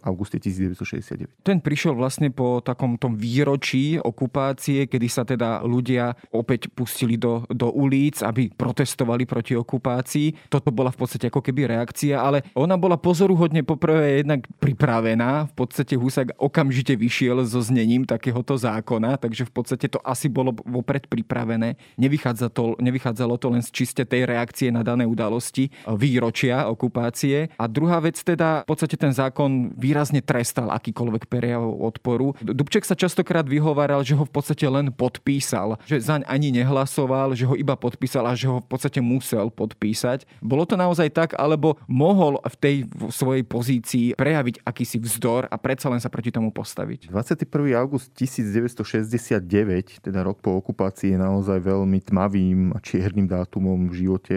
auguste 0.07 0.39
1969. 0.39 1.43
Ten 1.43 1.59
prišiel 1.59 1.99
vlastne 1.99 2.31
po 2.31 2.63
takom 2.63 2.97
tom 2.97 3.19
výročí 3.19 3.99
okupácie, 3.99 4.87
kedy 4.87 5.07
sa 5.11 5.27
teda 5.27 5.67
ľudia 5.67 6.15
opäť 6.31 6.71
pustili 6.73 7.19
do, 7.19 7.45
do 7.51 7.69
ulic, 7.75 8.23
aby 8.23 8.53
protestovali 8.55 9.27
proti 9.27 9.59
okupácii. 9.59 10.49
Toto 10.53 10.71
bola 10.71 10.95
v 10.95 10.99
podstate 11.01 11.29
ako 11.29 11.43
keby 11.43 11.71
reakcia, 11.71 12.21
ale 12.21 12.47
ona 12.55 12.79
bola 12.79 13.01
pozoruhodne 13.01 13.67
poprvé 13.67 14.23
jednak 14.23 14.47
pripravená. 14.61 15.51
V 15.51 15.55
podstate 15.67 15.97
Husák 15.97 16.37
okamžite 16.39 16.95
vyšiel 16.95 17.43
so 17.47 17.61
znením 17.81 18.05
takéhoto 18.05 18.61
zákona, 18.61 19.17
takže 19.17 19.49
v 19.49 19.53
podstate 19.57 19.89
to 19.89 19.97
asi 20.05 20.29
bolo 20.29 20.53
vopred 20.69 21.09
pripravené. 21.09 21.81
Nevychádza 21.97 22.53
to, 22.53 22.77
nevychádzalo 22.77 23.41
to 23.41 23.49
len 23.57 23.65
z 23.65 23.73
čiste 23.73 24.05
tej 24.05 24.29
reakcie 24.29 24.69
na 24.69 24.85
dané 24.85 25.09
udalosti, 25.09 25.73
výročia 25.89 26.69
okupácie. 26.69 27.49
A 27.57 27.65
druhá 27.65 28.05
vec 28.05 28.21
teda, 28.21 28.69
v 28.69 28.77
podstate 28.77 29.01
ten 29.01 29.17
zákon 29.17 29.73
výrazne 29.81 30.21
trestal 30.21 30.69
akýkoľvek 30.69 31.25
prejav 31.33 31.65
odporu. 31.65 32.37
Dubček 32.45 32.85
sa 32.85 32.93
častokrát 32.93 33.49
vyhováral, 33.49 34.05
že 34.05 34.13
ho 34.13 34.29
v 34.29 34.33
podstate 34.37 34.69
len 34.69 34.93
podpísal, 34.93 35.81
že 35.89 36.05
zaň 36.05 36.29
ani 36.29 36.53
nehlasoval, 36.53 37.33
že 37.33 37.49
ho 37.49 37.57
iba 37.57 37.81
podpísal 37.81 38.29
a 38.29 38.37
že 38.37 38.45
ho 38.45 38.61
v 38.61 38.69
podstate 38.69 39.01
musel 39.01 39.49
podpísať. 39.49 40.29
Bolo 40.45 40.69
to 40.69 40.77
naozaj 40.77 41.09
tak, 41.17 41.33
alebo 41.41 41.81
mohol 41.89 42.37
v 42.45 42.57
tej 42.61 42.77
svojej 43.09 43.41
pozícii 43.49 44.13
prejaviť 44.21 44.69
akýsi 44.69 45.01
vzdor 45.01 45.49
a 45.49 45.57
predsa 45.57 45.89
len 45.89 46.03
sa 46.03 46.13
proti 46.13 46.29
tomu 46.29 46.53
postaviť? 46.53 47.09
21. 47.09 47.70
august 47.75 48.15
1969, 48.17 50.03
teda 50.03 50.21
rok 50.23 50.43
po 50.43 50.59
okupácii, 50.59 51.15
je 51.15 51.19
naozaj 51.19 51.59
veľmi 51.63 51.99
tmavým 52.05 52.75
a 52.75 52.79
čiernym 52.79 53.27
dátumom 53.27 53.91
v 53.91 53.95
živote 54.07 54.37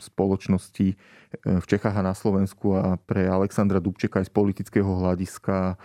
spoločnosti 0.00 0.86
v 1.44 1.66
Čechách 1.66 1.96
a 1.96 2.06
na 2.06 2.14
Slovensku 2.16 2.78
a 2.78 2.96
pre 2.96 3.28
Alexandra 3.28 3.82
Dubčeka 3.82 4.22
aj 4.22 4.30
z 4.30 4.32
politického 4.32 4.88
hľadiska 4.88 5.76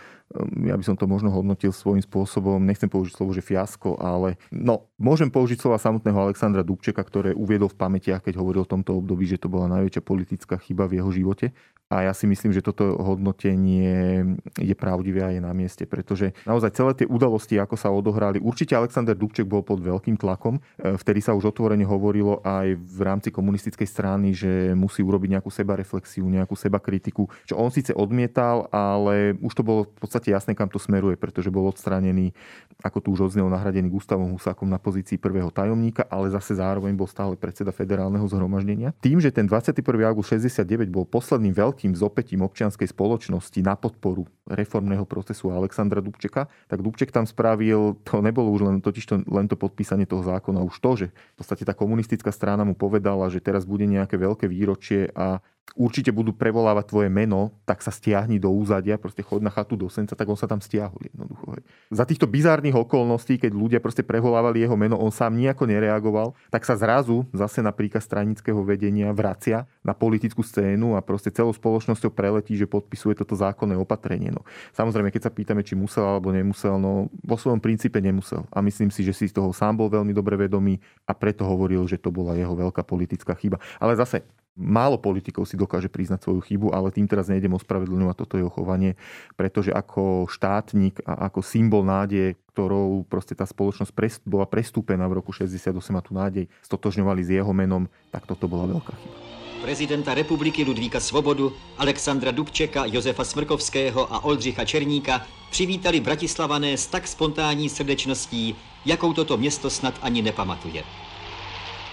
ja 0.63 0.75
by 0.79 0.83
som 0.83 0.95
to 0.95 1.09
možno 1.09 1.27
hodnotil 1.27 1.75
svojím 1.75 2.03
spôsobom, 2.03 2.63
nechcem 2.63 2.87
použiť 2.87 3.13
slovo, 3.15 3.35
že 3.35 3.43
fiasko, 3.43 3.99
ale 3.99 4.39
no, 4.47 4.87
môžem 4.95 5.27
použiť 5.27 5.59
slova 5.59 5.75
samotného 5.75 6.15
Alexandra 6.15 6.63
Dubčeka, 6.63 7.03
ktoré 7.03 7.35
uviedol 7.35 7.67
v 7.67 7.79
pamätiach, 7.79 8.23
keď 8.23 8.39
hovoril 8.39 8.63
o 8.63 8.71
tomto 8.71 8.95
období, 8.95 9.27
že 9.27 9.41
to 9.41 9.51
bola 9.51 9.67
najväčšia 9.67 10.03
politická 10.03 10.55
chyba 10.63 10.87
v 10.87 11.03
jeho 11.03 11.11
živote. 11.11 11.51
A 11.91 12.07
ja 12.07 12.13
si 12.15 12.24
myslím, 12.24 12.55
že 12.55 12.63
toto 12.63 12.95
hodnotenie 12.95 14.24
je 14.55 14.75
pravdivé 14.79 15.27
a 15.27 15.36
je 15.36 15.43
na 15.43 15.51
mieste, 15.51 15.83
pretože 15.83 16.31
naozaj 16.48 16.71
celé 16.71 16.91
tie 16.95 17.07
udalosti, 17.07 17.60
ako 17.60 17.75
sa 17.75 17.91
odohrali, 17.91 18.39
určite 18.39 18.79
Alexander 18.79 19.12
Dubček 19.12 19.43
bol 19.43 19.60
pod 19.60 19.83
veľkým 19.83 20.15
tlakom. 20.15 20.63
E, 20.79 20.95
vtedy 20.95 21.19
sa 21.19 21.36
už 21.36 21.51
otvorene 21.51 21.83
hovorilo 21.83 22.39
aj 22.48 22.79
v 22.79 23.00
rámci 23.03 23.27
komunistickej 23.27 23.83
strany, 23.83 24.31
že 24.31 24.71
musí 24.71 25.03
urobiť 25.03 25.36
nejakú 25.36 25.51
sebareflexiu, 25.51 26.24
nejakú 26.31 26.55
sebakritiku, 26.55 27.27
čo 27.43 27.60
on 27.60 27.67
síce 27.67 27.91
odmietal, 27.91 28.71
ale 28.71 29.36
už 29.43 29.51
to 29.51 29.63
bolo 29.67 29.91
v 29.91 30.00
podstate 30.00 30.31
jasné, 30.31 30.55
kam 30.55 30.71
to 30.71 30.79
smeruje, 30.79 31.19
pretože 31.19 31.51
bol 31.51 31.67
odstranený, 31.67 32.31
ako 32.79 32.98
tu 33.03 33.07
už 33.12 33.33
odznel, 33.33 33.51
nahradený 33.51 33.91
Gustavom 33.91 34.31
Husákom 34.31 34.71
na 34.71 34.79
pozícii 34.79 35.19
prvého 35.19 35.51
tajomníka, 35.51 36.07
ale 36.07 36.31
zase 36.31 36.55
zároveň 36.55 36.95
bol 36.95 37.10
stále 37.10 37.36
predseda 37.36 37.75
federálneho 37.75 38.24
zhromaždenia. 38.31 38.95
Tým, 39.03 39.19
že 39.19 39.33
ten 39.33 39.43
21. 39.43 39.83
august 40.07 40.31
69 40.31 40.88
bol 40.88 41.03
posledným 41.03 41.51
veľkým 41.51 41.80
veľkým 41.81 41.97
zopätím 41.97 42.45
občianskej 42.45 42.93
spoločnosti 42.93 43.57
na 43.65 43.73
podporu 43.73 44.29
reformného 44.45 45.01
procesu 45.09 45.50
Alexandra 45.50 45.97
Dubčeka, 45.97 46.45
tak 46.69 46.85
Dubček 46.85 47.09
tam 47.09 47.25
spravil, 47.25 47.97
to 48.05 48.21
nebolo 48.21 48.53
už 48.53 48.61
len, 48.69 48.77
totiž 48.85 49.05
to, 49.09 49.15
len 49.25 49.50
to 49.50 49.57
podpísanie 49.57 50.05
toho 50.05 50.21
zákona, 50.21 50.61
už 50.61 50.77
to, 50.77 50.91
že 50.93 51.07
v 51.09 51.35
podstate 51.41 51.65
tá 51.65 51.73
komunistická 51.73 52.29
strana 52.29 52.61
mu 52.61 52.77
povedala, 52.77 53.33
že 53.33 53.41
teraz 53.41 53.65
bude 53.65 53.89
nejaké 53.89 54.13
veľké 54.13 54.45
výročie 54.45 55.09
a 55.17 55.41
určite 55.75 56.12
budú 56.12 56.36
prevolávať 56.36 56.91
tvoje 56.91 57.10
meno, 57.10 57.56
tak 57.63 57.80
sa 57.80 57.91
stiahni 57.94 58.38
do 58.39 58.51
úzadia, 58.51 59.00
proste 59.00 59.24
chod 59.24 59.39
na 59.39 59.51
chatu 59.51 59.80
do 59.80 59.88
senca, 59.88 60.15
tak 60.15 60.27
on 60.27 60.36
sa 60.36 60.48
tam 60.48 60.60
stiahol 60.60 61.00
jednoducho. 61.00 61.56
Hej. 61.56 61.63
Za 61.91 62.03
týchto 62.03 62.27
bizárnych 62.27 62.75
okolností, 62.75 63.39
keď 63.39 63.51
ľudia 63.56 63.80
proste 63.80 64.03
prevolávali 64.03 64.63
jeho 64.63 64.75
meno, 64.75 65.00
on 65.00 65.12
sám 65.12 65.36
nejako 65.36 65.68
nereagoval, 65.68 66.36
tak 66.51 66.68
sa 66.68 66.75
zrazu 66.75 67.24
zase 67.32 67.63
na 67.63 67.72
príkaz 67.72 68.03
stranického 68.08 68.60
vedenia 68.63 69.12
vracia 69.15 69.63
na 69.82 69.96
politickú 69.96 70.44
scénu 70.44 71.00
a 71.00 71.01
proste 71.03 71.32
celou 71.32 71.56
spoločnosťou 71.56 72.12
preletí, 72.12 72.60
že 72.60 72.68
podpisuje 72.68 73.15
toto 73.15 73.36
zákonné 73.39 73.80
opatrenie. 73.80 74.32
No. 74.32 74.44
Samozrejme, 74.75 75.10
keď 75.10 75.32
sa 75.32 75.32
pýtame, 75.32 75.63
či 75.63 75.80
musel 75.80 76.03
alebo 76.03 76.36
nemusel, 76.36 76.75
no 76.75 77.08
vo 77.24 77.38
svojom 77.39 77.63
princípe 77.63 78.03
nemusel. 78.03 78.44
A 78.51 78.60
myslím 78.60 78.91
si, 78.91 79.08
že 79.08 79.15
si 79.15 79.32
z 79.32 79.39
toho 79.39 79.56
sám 79.56 79.80
bol 79.80 79.88
veľmi 79.88 80.12
dobre 80.12 80.36
vedomý 80.36 80.84
a 81.08 81.15
preto 81.15 81.48
hovoril, 81.48 81.88
že 81.88 81.96
to 81.96 82.12
bola 82.12 82.36
jeho 82.36 82.51
veľká 82.51 82.84
politická 82.84 83.32
chyba. 83.39 83.58
Ale 83.80 83.96
zase 83.96 84.27
Málo 84.60 85.00
politikov 85.00 85.48
si 85.48 85.55
dokáže 85.55 85.88
priznať 85.88 86.27
svoju 86.27 86.43
chybu, 86.43 86.75
ale 86.75 86.91
tým 86.91 87.08
teraz 87.08 87.31
nejdem 87.31 87.55
ospravedlňovať 87.55 88.15
toto 88.20 88.36
jeho 88.36 88.51
chovanie, 88.51 89.00
pretože 89.39 89.72
ako 89.72 90.27
štátnik 90.27 91.00
a 91.08 91.31
ako 91.31 91.39
symbol 91.39 91.88
nádeje, 91.88 92.36
ktorou 92.51 93.08
proste 93.08 93.31
tá 93.31 93.48
spoločnosť 93.48 93.96
bola 94.27 94.43
prestúpená 94.43 95.08
v 95.08 95.24
roku 95.24 95.31
68 95.31 95.72
a 95.72 96.01
tú 96.03 96.12
nádej 96.12 96.46
stotožňovali 96.67 97.22
s 97.24 97.29
jeho 97.31 97.51
menom, 97.55 97.88
tak 98.12 98.27
toto 98.27 98.51
bola 98.51 98.67
veľká 98.67 98.91
chyba. 98.91 99.15
Prezidenta 99.63 100.12
republiky 100.12 100.65
Ludvíka 100.67 101.00
Svobodu, 101.00 101.53
Alexandra 101.77 102.36
Dubčeka, 102.36 102.91
Josefa 102.91 103.24
Smrkovského 103.24 104.13
a 104.13 104.25
Oldřicha 104.25 104.65
Černíka 104.65 105.22
přivítali 105.51 106.00
Bratislavané 106.00 106.75
s 106.77 106.88
tak 106.91 107.08
spontánní 107.08 107.70
srdečností, 107.70 108.55
jakou 108.86 109.13
toto 109.13 109.38
město 109.38 109.70
snad 109.70 109.93
ani 110.01 110.22
nepamatuje. 110.22 110.84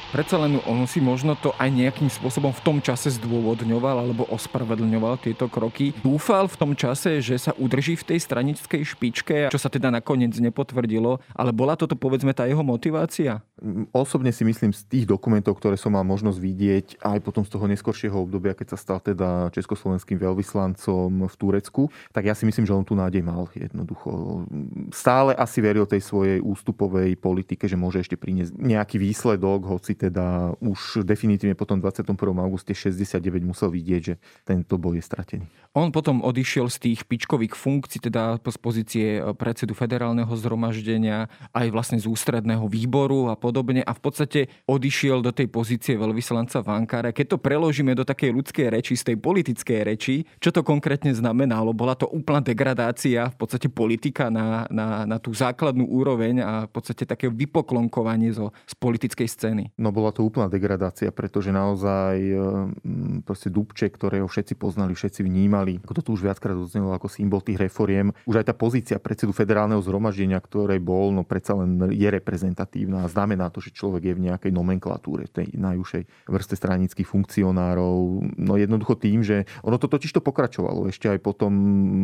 Predsa 0.09 0.41
len 0.41 0.57
on 0.65 0.89
si 0.89 1.05
možno 1.05 1.37
to 1.37 1.53
aj 1.61 1.69
nejakým 1.69 2.09
spôsobom 2.09 2.49
v 2.49 2.65
tom 2.65 2.81
čase 2.81 3.13
zdôvodňoval 3.21 4.09
alebo 4.09 4.25
ospravedlňoval 4.33 5.21
tieto 5.21 5.53
kroky. 5.53 5.93
Dúfal 6.01 6.49
v 6.49 6.57
tom 6.57 6.73
čase, 6.73 7.21
že 7.21 7.37
sa 7.37 7.53
udrží 7.53 7.93
v 8.01 8.17
tej 8.17 8.19
stranickej 8.25 8.89
špičke, 8.89 9.37
čo 9.53 9.61
sa 9.61 9.69
teda 9.69 9.93
nakoniec 9.93 10.33
nepotvrdilo, 10.33 11.21
ale 11.37 11.51
bola 11.53 11.77
toto 11.77 11.93
povedzme 11.93 12.33
tá 12.33 12.49
jeho 12.49 12.65
motivácia? 12.65 13.45
Osobne 13.93 14.33
si 14.33 14.49
myslím 14.49 14.73
z 14.73 14.89
tých 14.89 15.05
dokumentov, 15.05 15.61
ktoré 15.61 15.77
som 15.77 15.93
mal 15.93 16.09
možnosť 16.09 16.41
vidieť 16.41 16.87
aj 17.05 17.19
potom 17.21 17.45
z 17.45 17.53
toho 17.53 17.69
neskoršieho 17.69 18.17
obdobia, 18.17 18.57
keď 18.57 18.73
sa 18.73 18.79
stal 18.81 19.05
teda 19.05 19.53
československým 19.53 20.17
veľvyslancom 20.17 21.29
v 21.29 21.35
Turecku, 21.37 21.93
tak 22.17 22.25
ja 22.25 22.33
si 22.33 22.49
myslím, 22.49 22.65
že 22.65 22.73
on 22.73 22.87
tu 22.87 22.97
nádej 22.97 23.21
mal 23.21 23.45
jednoducho. 23.53 24.41
Stále 24.89 25.37
asi 25.37 25.61
veril 25.61 25.85
tej 25.85 26.01
svojej 26.01 26.41
ústupovej 26.41 27.13
politike, 27.21 27.69
že 27.69 27.77
môže 27.77 28.01
ešte 28.01 28.17
priniesť 28.17 28.57
nejaký 28.57 28.97
výsledok, 28.97 29.69
hoci 29.69 29.98
teda 29.99 30.55
už 30.63 31.03
definitívne 31.03 31.59
potom 31.59 31.83
21. 31.83 32.15
auguste 32.39 32.71
69 32.71 33.43
musel 33.43 33.75
vidieť, 33.75 34.01
že 34.01 34.15
tento 34.47 34.79
boj 34.79 35.03
je 35.03 35.05
stratený. 35.05 35.45
On 35.75 35.91
potom 35.91 36.25
odišiel 36.25 36.71
z 36.73 36.79
tých 36.79 37.01
pičkových 37.05 37.59
funkcií, 37.59 38.01
teda 38.01 38.41
z 38.41 38.59
pozície 38.59 39.07
predsedu 39.37 39.77
federálneho 39.77 40.31
zhromaždenia, 40.33 41.29
aj 41.53 41.67
vlastne 41.69 41.99
z 42.01 42.09
ústredného 42.09 42.65
výboru 42.67 43.29
a 43.29 43.37
podobne 43.37 43.85
a 43.85 43.93
v 43.93 44.01
podstate 44.01 44.41
odišiel 44.65 45.21
do 45.21 45.35
tej 45.35 45.51
pozície 45.51 45.95
veľvyslanca 45.99 46.65
v 46.65 46.69
Ankare. 46.73 47.11
Keď 47.13 47.37
to 47.37 47.39
preložíme 47.39 47.93
do 47.93 48.07
takej 48.07 48.33
ľudskej 48.33 48.67
reči, 48.73 48.97
z 48.97 49.13
tej 49.13 49.17
politickej 49.21 49.79
reči, 49.85 50.25
čo 50.41 50.51
to 50.55 50.65
konkrétne 50.65 51.13
znamenalo? 51.13 51.77
Bola 51.77 51.95
to 51.95 52.09
úplná 52.09 52.41
degradácia, 52.41 53.29
v 53.29 53.37
podstate 53.37 53.69
politika 53.69 54.33
na, 54.33 54.65
na, 54.73 55.05
na 55.05 55.17
tú 55.21 55.31
základnú 55.37 55.85
úroveň 55.85 56.43
a 56.43 56.53
v 56.67 56.73
podstate 56.73 57.05
také 57.05 57.29
vypoklonkovanie 57.29 58.33
zo, 58.35 58.51
z 58.67 58.75
politickej 58.79 59.29
scény. 59.29 59.65
No 59.77 59.88
bola 59.91 60.11
to 60.13 60.25
úplná 60.25 60.51
degradácia, 60.51 61.09
pretože 61.11 61.55
naozaj 61.55 62.17
mm, 62.21 63.27
proste 63.27 63.49
Dubček, 63.49 63.95
ktorého 63.95 64.27
všetci 64.29 64.55
poznali, 64.59 64.93
všetci 64.93 65.25
vnímali, 65.25 65.81
ako 65.85 65.95
to 65.99 66.03
tu 66.05 66.11
už 66.17 66.27
viackrát 66.27 66.57
odznelo 66.57 66.93
ako 66.93 67.09
symbol 67.09 67.41
tých 67.41 67.59
reforiem. 67.59 68.13
Už 68.29 68.43
aj 68.43 68.53
tá 68.53 68.55
pozícia 68.55 68.97
predsedu 69.01 69.33
federálneho 69.33 69.81
zhromaždenia, 69.81 70.39
ktoré 70.43 70.77
bol, 70.83 71.15
no 71.15 71.23
predsa 71.23 71.57
len 71.57 71.91
je 71.95 72.09
reprezentatívna 72.09 73.05
a 73.05 73.11
znamená 73.11 73.49
to, 73.49 73.63
že 73.63 73.75
človek 73.75 74.13
je 74.13 74.15
v 74.17 74.25
nejakej 74.31 74.53
nomenklatúre, 74.53 75.31
tej 75.31 75.55
najúžšej 75.55 76.29
vrste 76.29 76.55
stranických 76.59 77.09
funkcionárov. 77.09 78.25
No 78.37 78.55
jednoducho 78.59 78.99
tým, 78.99 79.23
že 79.23 79.49
ono 79.63 79.79
to 79.79 79.87
totiž 79.87 80.15
to 80.15 80.23
pokračovalo 80.25 80.89
ešte 80.91 81.09
aj 81.09 81.19
potom 81.23 81.53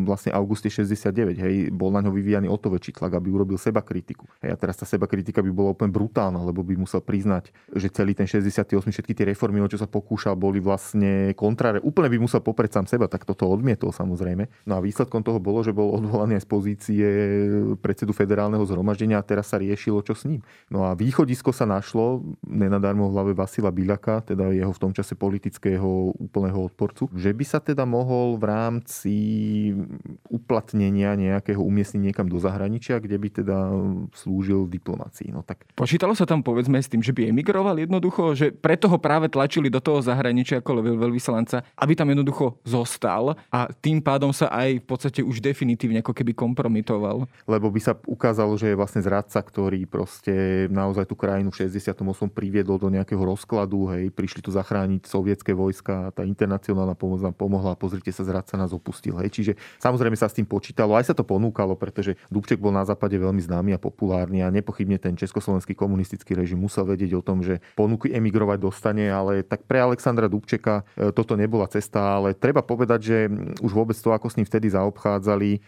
vlastne 0.05 0.31
auguste 0.35 0.69
69, 0.69 1.39
hej, 1.41 1.55
bol 1.73 1.91
na 1.91 2.05
ňo 2.05 2.13
vyvíjaný 2.13 2.47
o 2.47 2.57
to 2.61 2.71
väčší 2.71 2.97
tlak, 2.97 3.17
aby 3.17 3.33
urobil 3.33 3.57
seba 3.57 3.81
kritiku. 3.81 4.29
Hej, 4.45 4.55
a 4.55 4.57
teraz 4.57 4.79
tá 4.79 4.87
seba 4.87 5.09
kritika 5.09 5.41
by 5.41 5.51
bola 5.51 5.73
úplne 5.73 5.91
brutálna, 5.91 6.41
lebo 6.43 6.61
by 6.63 6.77
musel 6.77 7.01
priznať, 7.01 7.51
že 7.75 7.91
celý 7.91 8.15
ten 8.15 8.31
68, 8.31 8.71
všetky 8.71 9.13
tie 9.13 9.27
reformy, 9.35 9.59
o 9.59 9.67
čo 9.67 9.83
sa 9.83 9.91
pokúšal, 9.91 10.39
boli 10.39 10.63
vlastne 10.63 11.35
kontráre. 11.35 11.83
Úplne 11.83 12.09
by 12.15 12.19
musel 12.23 12.41
popreť 12.41 12.79
sám 12.79 12.87
seba, 12.87 13.11
tak 13.11 13.27
toto 13.27 13.51
odmietol 13.51 13.91
samozrejme. 13.91 14.47
No 14.71 14.79
a 14.79 14.85
výsledkom 14.85 15.27
toho 15.27 15.43
bolo, 15.43 15.67
že 15.67 15.75
bol 15.75 15.91
odvolaný 15.99 16.39
aj 16.39 16.43
z 16.47 16.49
pozície 16.49 17.09
predsedu 17.83 18.15
federálneho 18.15 18.63
zhromaždenia 18.63 19.19
a 19.19 19.27
teraz 19.27 19.51
sa 19.51 19.59
riešilo, 19.59 19.99
čo 20.07 20.15
s 20.15 20.31
ním. 20.31 20.47
No 20.71 20.87
a 20.87 20.95
východ 20.95 21.25
východisko 21.25 21.57
sa 21.57 21.65
našlo, 21.65 22.21
nenadarmo 22.45 23.09
v 23.09 23.13
hlave 23.17 23.33
Vasila 23.33 23.73
Biľaka, 23.73 24.21
teda 24.29 24.53
jeho 24.53 24.69
v 24.77 24.83
tom 24.85 24.93
čase 24.93 25.17
politického 25.17 26.13
úplného 26.21 26.69
odporcu, 26.69 27.09
že 27.17 27.33
by 27.33 27.45
sa 27.49 27.65
teda 27.65 27.89
mohol 27.89 28.37
v 28.37 28.45
rámci 28.45 29.17
uplatnenia 30.29 31.17
nejakého 31.17 31.65
umiestniť 31.65 32.03
niekam 32.05 32.29
do 32.29 32.37
zahraničia, 32.37 33.01
kde 33.01 33.17
by 33.17 33.29
teda 33.41 33.57
slúžil 34.13 34.69
diplomácii. 34.69 35.33
No, 35.33 35.41
tak... 35.41 35.65
Počítalo 35.73 36.13
sa 36.13 36.29
tam 36.29 36.45
povedzme 36.45 36.77
s 36.77 36.93
tým, 36.93 37.01
že 37.01 37.17
by 37.17 37.33
emigroval 37.33 37.64
jednoducho, 37.73 38.37
že 38.37 38.53
preto 38.53 38.93
ho 38.93 39.01
práve 39.01 39.33
tlačili 39.33 39.73
do 39.73 39.81
toho 39.81 40.05
zahraničia 40.05 40.61
ako 40.61 40.85
veľvyslanca, 40.85 41.65
aby 41.81 41.93
tam 41.97 42.13
jednoducho 42.13 42.61
zostal 42.69 43.41
a 43.49 43.73
tým 43.73 44.05
pádom 44.05 44.37
sa 44.37 44.53
aj 44.53 44.83
v 44.83 44.87
podstate 44.87 45.21
už 45.25 45.41
definitívne 45.41 46.05
ako 46.05 46.13
keby 46.13 46.37
kompromitoval. 46.37 47.25
Lebo 47.49 47.67
by 47.73 47.81
sa 47.81 47.97
ukázalo, 48.05 48.53
že 48.61 48.75
je 48.75 48.77
vlastne 48.77 49.01
zradca, 49.01 49.41
ktorý 49.41 49.89
proste 49.89 50.67
naozaj 50.69 51.09
tú 51.09 51.17
krajinu 51.17 51.49
v 51.49 51.65
68. 51.65 51.97
priviedol 52.29 52.77
do 52.77 52.93
nejakého 52.93 53.21
rozkladu, 53.23 53.89
hej, 53.97 54.13
prišli 54.13 54.45
tu 54.45 54.51
zachrániť 54.53 55.09
sovietské 55.09 55.57
vojska, 55.57 56.13
tá 56.13 56.27
internacionálna 56.27 56.99
pomoc 56.99 57.23
nám 57.23 57.33
pomohla, 57.33 57.79
pozrite 57.79 58.11
sa, 58.11 58.27
zradca 58.27 58.59
nás 58.59 58.75
opustil. 58.75 59.15
Hej. 59.23 59.31
Čiže 59.31 59.53
samozrejme 59.79 60.19
sa 60.19 60.27
s 60.27 60.37
tým 60.37 60.45
počítalo, 60.45 60.99
aj 60.99 61.13
sa 61.13 61.15
to 61.15 61.23
ponúkalo, 61.23 61.79
pretože 61.79 62.19
Dubček 62.29 62.59
bol 62.59 62.75
na 62.75 62.83
západe 62.83 63.15
veľmi 63.15 63.39
známy 63.39 63.71
a 63.77 63.79
populárny 63.79 64.43
a 64.43 64.51
nepochybne 64.51 64.99
ten 64.99 65.15
československý 65.15 65.79
komunistický 65.79 66.35
režim 66.35 66.59
musel 66.59 66.83
vedieť 66.89 67.15
o 67.15 67.23
tom, 67.23 67.45
že 67.45 67.54
že 67.55 67.63
ponuky 67.79 68.11
emigrovať 68.11 68.59
dostane, 68.59 69.07
ale 69.07 69.47
tak 69.47 69.63
pre 69.71 69.79
Alexandra 69.79 70.27
Dubčeka 70.27 70.83
e, 70.99 71.15
toto 71.15 71.39
nebola 71.39 71.71
cesta, 71.71 72.19
ale 72.19 72.35
treba 72.35 72.67
povedať, 72.67 73.01
že 73.01 73.19
už 73.63 73.71
vôbec 73.71 73.95
to, 73.95 74.11
ako 74.11 74.27
s 74.27 74.37
ním 74.37 74.47
vtedy 74.47 74.75
zaobchádzali, 74.75 75.51
e, 75.55 75.59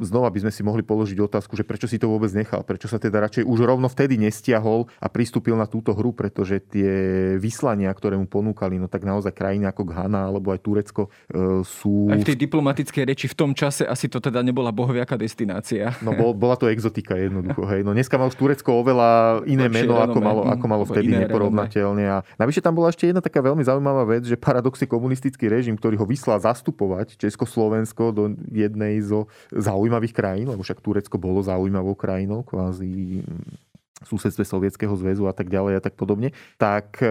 znova 0.00 0.32
by 0.32 0.48
sme 0.48 0.52
si 0.52 0.64
mohli 0.64 0.80
položiť 0.80 1.20
otázku, 1.20 1.52
že 1.52 1.66
prečo 1.68 1.84
si 1.84 2.00
to 2.00 2.08
vôbec 2.08 2.32
nechal, 2.32 2.64
prečo 2.64 2.88
sa 2.88 2.96
teda 2.96 3.20
radšej 3.28 3.44
už 3.44 3.58
rovno 3.68 3.92
vtedy 3.92 4.16
nestiahol 4.16 4.88
a 4.96 5.06
pristúpil 5.12 5.52
na 5.54 5.68
túto 5.68 5.92
hru, 5.92 6.16
pretože 6.16 6.64
tie 6.64 6.92
vyslania, 7.36 7.92
ktoré 7.92 8.16
mu 8.16 8.24
ponúkali, 8.24 8.80
no 8.80 8.88
tak 8.88 9.04
naozaj 9.04 9.36
krajiny 9.36 9.68
ako 9.68 9.84
Ghana 9.84 10.32
alebo 10.32 10.54
aj 10.54 10.60
Turecko 10.64 11.12
sú... 11.66 12.08
Aj 12.08 12.20
v 12.20 12.28
tej 12.28 12.38
diplomatickej 12.38 13.04
reči 13.04 13.26
v 13.28 13.36
tom 13.36 13.50
čase 13.52 13.84
asi 13.84 14.08
to 14.08 14.22
teda 14.22 14.40
nebola 14.40 14.70
bohviaká 14.70 15.18
destinácia. 15.18 15.92
No 16.00 16.14
bol, 16.14 16.32
bola 16.32 16.56
to 16.56 16.70
exotika 16.70 17.18
jednoducho. 17.18 17.66
Hej. 17.68 17.82
No 17.82 17.92
dneska 17.92 18.16
má 18.16 18.30
už 18.30 18.36
Turecko 18.38 18.80
oveľa 18.80 19.42
iné 19.44 19.66
Lepšie 19.66 19.86
meno, 19.90 20.00
ako 20.00 20.18
malo, 20.22 20.42
ako 20.46 20.66
malo 20.70 20.84
vtedy 20.86 21.10
neporovnateľne. 21.34 22.04
A 22.06 22.16
navyše 22.38 22.62
tam 22.62 22.78
bola 22.78 22.94
ešte 22.94 23.10
jedna 23.10 23.18
taká 23.18 23.42
veľmi 23.42 23.66
zaujímavá 23.66 24.06
vec, 24.06 24.22
že 24.22 24.38
paradoxne 24.38 24.86
komunistický 24.86 25.50
režim, 25.50 25.74
ktorý 25.74 25.98
ho 25.98 26.06
vyslal 26.06 26.38
zastupovať 26.38 27.18
Československo 27.18 28.14
do 28.14 28.22
jednej 28.54 29.02
zo 29.02 29.26
zaujímavých 29.50 30.14
krajín, 30.14 30.46
lebo 30.54 30.62
však 30.62 30.78
Turecko 30.78 31.18
bolo 31.18 31.42
zaujímavou 31.42 31.98
krajinou, 31.98 32.46
kvázi 32.46 33.20
susedstve 34.04 34.44
Sovietskeho 34.44 34.94
zväzu 34.94 35.26
a 35.26 35.34
tak 35.34 35.50
ďalej 35.50 35.80
a 35.80 35.82
tak 35.82 35.98
podobne, 35.98 36.32
tak 36.60 37.00
e, 37.00 37.08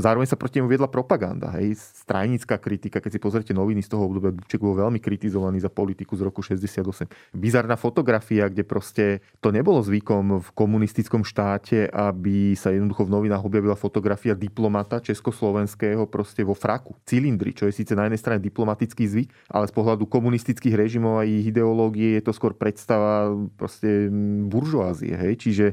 zároveň 0.00 0.26
sa 0.26 0.40
proti 0.40 0.58
nemu 0.58 0.68
viedla 0.68 0.88
propaganda. 0.88 1.52
Hej. 1.60 1.78
Strajnická 2.04 2.58
kritika, 2.58 2.98
keď 2.98 3.16
si 3.16 3.20
pozrite 3.20 3.52
noviny 3.54 3.84
z 3.84 3.92
toho 3.92 4.08
obdobia, 4.08 4.34
Dubček 4.34 4.60
bol 4.60 4.76
veľmi 4.76 4.98
kritizovaný 4.98 5.60
za 5.60 5.70
politiku 5.70 6.16
z 6.16 6.26
roku 6.26 6.40
68. 6.42 7.36
Bizarná 7.36 7.76
fotografia, 7.76 8.48
kde 8.48 8.64
proste 8.66 9.04
to 9.38 9.52
nebolo 9.52 9.80
zvykom 9.84 10.40
v 10.40 10.48
komunistickom 10.56 11.22
štáte, 11.22 11.86
aby 11.92 12.56
sa 12.56 12.72
jednoducho 12.72 13.06
v 13.06 13.14
novinách 13.14 13.44
objavila 13.44 13.76
fotografia 13.76 14.32
diplomata 14.32 14.98
československého 14.98 16.08
proste 16.08 16.42
vo 16.42 16.56
fraku, 16.56 16.96
cylindri, 17.04 17.52
čo 17.52 17.68
je 17.68 17.76
síce 17.76 17.92
na 17.94 18.08
jednej 18.08 18.20
strane 18.20 18.40
diplomatický 18.40 19.04
zvyk, 19.06 19.28
ale 19.52 19.68
z 19.68 19.72
pohľadu 19.74 20.04
komunistických 20.08 20.74
režimov 20.74 21.20
a 21.20 21.28
ich 21.28 21.50
ideológie 21.50 22.18
je 22.18 22.22
to 22.24 22.32
skôr 22.32 22.56
predstava 22.56 23.32
proste 23.56 24.08
buržoázie. 24.48 25.14
Hej. 25.14 25.32
Čiže 25.40 25.66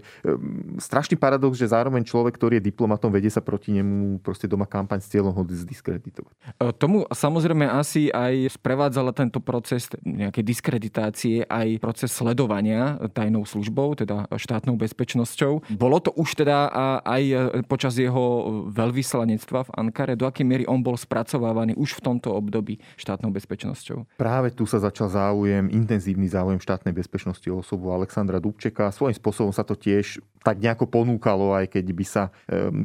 strašný 0.82 1.18
paradox, 1.20 1.58
že 1.58 1.70
zároveň 1.70 2.04
človek, 2.06 2.36
ktorý 2.38 2.60
je 2.60 2.68
diplomatom, 2.72 3.10
vedie 3.12 3.30
sa 3.30 3.44
proti 3.44 3.76
nemu 3.76 4.22
proste 4.22 4.50
doma 4.50 4.66
kampaň 4.66 5.02
s 5.04 5.12
cieľom 5.12 5.34
ho 5.34 5.44
zdiskreditovať. 5.46 6.34
E, 6.58 6.72
tomu 6.76 7.06
samozrejme 7.10 7.68
asi 7.68 8.10
aj 8.14 8.58
sprevádzala 8.58 9.12
tento 9.14 9.44
proces 9.44 9.90
nejakej 10.04 10.44
diskreditácie, 10.44 11.36
aj 11.46 11.82
proces 11.84 12.10
sledovania 12.14 12.98
tajnou 13.12 13.44
službou, 13.44 13.98
teda 13.98 14.30
štátnou 14.32 14.80
bezpečnosťou. 14.80 15.78
Bolo 15.78 15.98
to 16.00 16.14
už 16.16 16.44
teda 16.46 16.70
aj 17.04 17.24
počas 17.68 17.98
jeho 18.00 18.64
veľvyslanectva 18.72 19.68
v 19.68 19.74
Ankare, 19.78 20.16
do 20.16 20.26
akej 20.26 20.46
miery 20.48 20.64
on 20.66 20.82
bol 20.82 20.96
spracovávaný 20.96 21.76
už 21.76 22.00
v 22.00 22.04
tomto 22.14 22.34
období 22.34 22.80
štátnou 22.96 23.30
bezpečnosťou? 23.34 24.18
Práve 24.18 24.54
tu 24.54 24.64
sa 24.64 24.80
začal 24.82 25.12
záujem, 25.12 25.68
intenzívny 25.70 26.28
záujem 26.32 26.62
štátnej 26.62 26.96
bezpečnosti 26.96 27.46
o 27.52 27.60
osobu 27.60 27.92
Alexandra 27.92 28.40
Dubčeka. 28.40 28.90
Svojím 28.94 29.18
spôsobom 29.18 29.52
sa 29.52 29.68
to 29.68 29.76
tiež 29.76 30.07
tiež 30.08 30.24
tak 30.48 30.64
nejako 30.64 30.88
ponúkalo, 30.88 31.52
aj 31.60 31.76
keď 31.76 31.86
by 31.92 32.06
sa, 32.08 32.32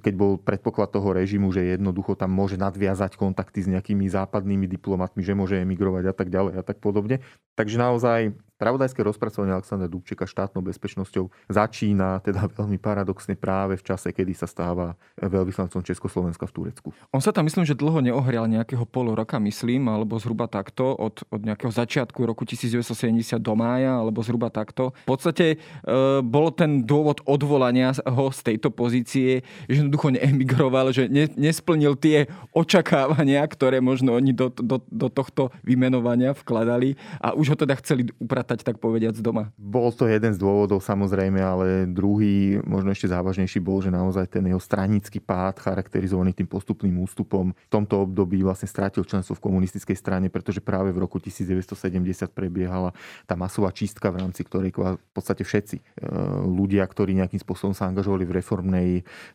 keď 0.02 0.14
bol 0.18 0.34
predpoklad 0.34 0.90
toho 0.90 1.14
režimu, 1.14 1.54
že 1.54 1.78
jednoducho 1.78 2.18
tam 2.18 2.34
môže 2.34 2.58
nadviazať 2.58 3.14
kontakty 3.14 3.62
s 3.62 3.70
nejakými 3.70 4.10
západnými 4.10 4.66
diplomatmi, 4.66 5.22
že 5.22 5.38
môže 5.38 5.62
emigrovať 5.62 6.10
a 6.10 6.14
tak 6.16 6.34
ďalej 6.34 6.58
a 6.58 6.62
tak 6.66 6.82
podobne. 6.82 7.22
Takže 7.54 7.78
naozaj 7.78 8.34
Pravodajské 8.62 9.02
rozpracovanie 9.02 9.50
Alexandra 9.50 9.90
Dubčeka 9.90 10.22
štátnou 10.22 10.62
bezpečnosťou 10.62 11.34
začína 11.50 12.22
teda 12.22 12.46
veľmi 12.62 12.78
paradoxne 12.78 13.34
práve 13.34 13.74
v 13.74 13.82
čase, 13.82 14.14
kedy 14.14 14.38
sa 14.38 14.46
stáva 14.46 14.94
veľvyslancom 15.18 15.82
Československa 15.82 16.46
v 16.46 16.52
Turecku. 16.54 16.88
On 17.10 17.18
sa 17.18 17.34
tam 17.34 17.50
myslím, 17.50 17.66
že 17.66 17.74
dlho 17.74 17.98
neohrial 17.98 18.46
nejakého 18.46 18.86
pol 18.86 19.18
roka, 19.18 19.42
myslím, 19.42 19.90
alebo 19.90 20.14
zhruba 20.22 20.46
takto, 20.46 20.94
od, 20.94 21.26
od 21.34 21.42
nejakého 21.42 21.74
začiatku 21.74 22.22
roku 22.22 22.46
1970 22.46 23.42
do 23.42 23.54
mája, 23.58 23.98
alebo 23.98 24.22
zhruba 24.22 24.46
takto. 24.46 24.94
V 25.10 25.10
podstate 25.10 25.58
e, 25.58 26.22
bol 26.22 26.54
ten 26.54 26.86
dôvod 26.86 27.18
odvolania 27.26 27.90
ho 28.06 28.30
z 28.30 28.46
tejto 28.46 28.70
pozície, 28.70 29.42
že 29.66 29.82
jednoducho 29.82 30.14
neemigroval, 30.14 30.94
že 30.94 31.10
ne, 31.10 31.26
nesplnil 31.34 31.98
tie 31.98 32.30
očakávania, 32.54 33.42
ktoré 33.42 33.82
možno 33.82 34.14
oni 34.14 34.30
do, 34.30 34.54
do, 34.54 34.78
do 34.86 35.10
tohto 35.10 35.50
vymenovania 35.66 36.30
vkladali 36.30 36.94
a 37.18 37.34
už 37.34 37.46
ho 37.50 37.56
teda 37.58 37.74
chceli 37.82 38.06
upratať 38.22 38.51
ostať 38.52 38.68
tak 38.68 38.76
povediať 38.76 39.24
doma? 39.24 39.48
Bol 39.56 39.88
to 39.96 40.04
jeden 40.04 40.36
z 40.36 40.38
dôvodov 40.38 40.84
samozrejme, 40.84 41.40
ale 41.40 41.88
druhý, 41.88 42.60
možno 42.68 42.92
ešte 42.92 43.08
závažnejší 43.08 43.64
bol, 43.64 43.80
že 43.80 43.88
naozaj 43.88 44.28
ten 44.28 44.44
jeho 44.44 44.60
stranický 44.60 45.24
pád, 45.24 45.64
charakterizovaný 45.64 46.36
tým 46.36 46.44
postupným 46.44 47.00
ústupom, 47.00 47.56
v 47.56 47.70
tomto 47.72 48.04
období 48.04 48.44
vlastne 48.44 48.68
strátil 48.68 49.08
členstvo 49.08 49.32
v 49.32 49.48
komunistickej 49.48 49.96
strane, 49.96 50.28
pretože 50.28 50.60
práve 50.60 50.92
v 50.92 51.00
roku 51.00 51.16
1970 51.16 52.28
prebiehala 52.36 52.92
tá 53.24 53.32
masová 53.32 53.72
čistka, 53.72 54.12
v 54.12 54.20
rámci 54.20 54.44
ktorej 54.44 54.76
v 54.76 55.12
podstate 55.16 55.48
všetci 55.48 55.76
e, 55.80 55.82
ľudia, 56.44 56.84
ktorí 56.84 57.16
nejakým 57.16 57.40
spôsobom 57.40 57.72
sa 57.72 57.88
angažovali 57.88 58.28
v, 58.28 58.32
reformnej, 58.36 58.88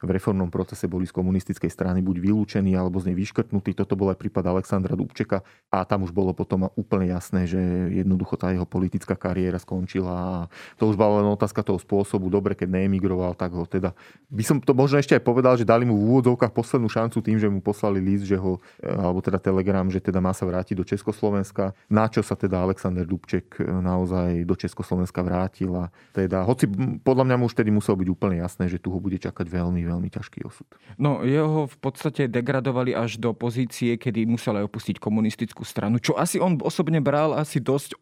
v 0.05 0.09
reformnom 0.13 0.53
procese, 0.53 0.85
boli 0.85 1.09
z 1.09 1.15
komunistickej 1.17 1.73
strany 1.73 2.05
buď 2.05 2.21
vylúčení 2.21 2.77
alebo 2.77 3.01
z 3.01 3.09
nej 3.09 3.17
vyškrtnutí. 3.17 3.73
Toto 3.73 3.97
bol 3.97 4.13
aj 4.13 4.21
prípad 4.21 4.45
Alexandra 4.45 4.93
Dubčeka 4.93 5.41
a 5.73 5.81
tam 5.87 6.05
už 6.05 6.13
bolo 6.13 6.35
potom 6.35 6.69
úplne 6.75 7.09
jasné, 7.09 7.47
že 7.47 7.57
jednoducho 7.89 8.35
tá 8.35 8.51
jeho 8.51 8.67
politická 8.67 9.06
politická 9.07 9.15
kariéra 9.15 9.55
skončila 9.55 10.11
a 10.11 10.35
to 10.75 10.91
už 10.91 10.99
bola 10.99 11.23
len 11.23 11.31
otázka 11.31 11.63
toho 11.63 11.79
spôsobu. 11.79 12.27
Dobre, 12.27 12.59
keď 12.59 12.75
neemigroval, 12.75 13.31
tak 13.39 13.55
ho 13.55 13.63
teda... 13.63 13.95
By 14.27 14.43
som 14.43 14.59
to 14.59 14.75
možno 14.75 14.99
ešte 14.99 15.15
aj 15.15 15.23
povedal, 15.23 15.55
že 15.55 15.63
dali 15.63 15.87
mu 15.87 15.95
v 15.95 16.19
úvodzovkách 16.19 16.51
poslednú 16.51 16.91
šancu 16.91 17.23
tým, 17.23 17.39
že 17.39 17.47
mu 17.47 17.63
poslali 17.63 18.03
list, 18.03 18.27
že 18.27 18.35
ho, 18.35 18.59
alebo 18.83 19.23
teda 19.23 19.39
telegram, 19.39 19.87
že 19.87 20.03
teda 20.03 20.19
má 20.19 20.35
sa 20.35 20.43
vrátiť 20.43 20.75
do 20.75 20.83
Československa. 20.83 21.71
Na 21.87 22.11
čo 22.11 22.19
sa 22.19 22.35
teda 22.35 22.59
Alexander 22.59 23.07
Dubček 23.07 23.63
e, 23.63 23.63
naozaj 23.63 24.43
do 24.43 24.55
Československa 24.59 25.23
vrátil 25.23 25.71
a 25.71 25.87
teda, 26.11 26.43
hoci 26.43 26.67
podľa 26.99 27.23
mňa 27.23 27.35
mu 27.39 27.47
už 27.47 27.55
tedy 27.55 27.71
muselo 27.71 27.95
byť 28.03 28.09
úplne 28.11 28.43
jasné, 28.43 28.67
že 28.67 28.81
tu 28.81 28.91
ho 28.91 28.99
bude 28.99 29.15
čakať 29.15 29.47
veľmi, 29.47 29.79
veľmi 29.87 30.09
ťažký 30.11 30.43
osud. 30.43 30.67
No, 30.99 31.23
jeho 31.23 31.69
v 31.69 31.77
podstate 31.79 32.27
degradovali 32.27 32.91
až 32.91 33.21
do 33.21 33.31
pozície, 33.31 33.95
kedy 33.95 34.27
musel 34.27 34.59
aj 34.59 34.67
opustiť 34.67 34.97
komunistickú 34.99 35.63
stranu, 35.63 36.01
čo 36.01 36.17
asi 36.17 36.41
on 36.41 36.59
osobne 36.59 36.99
bral 36.99 37.37
asi 37.37 37.61
dosť 37.61 38.01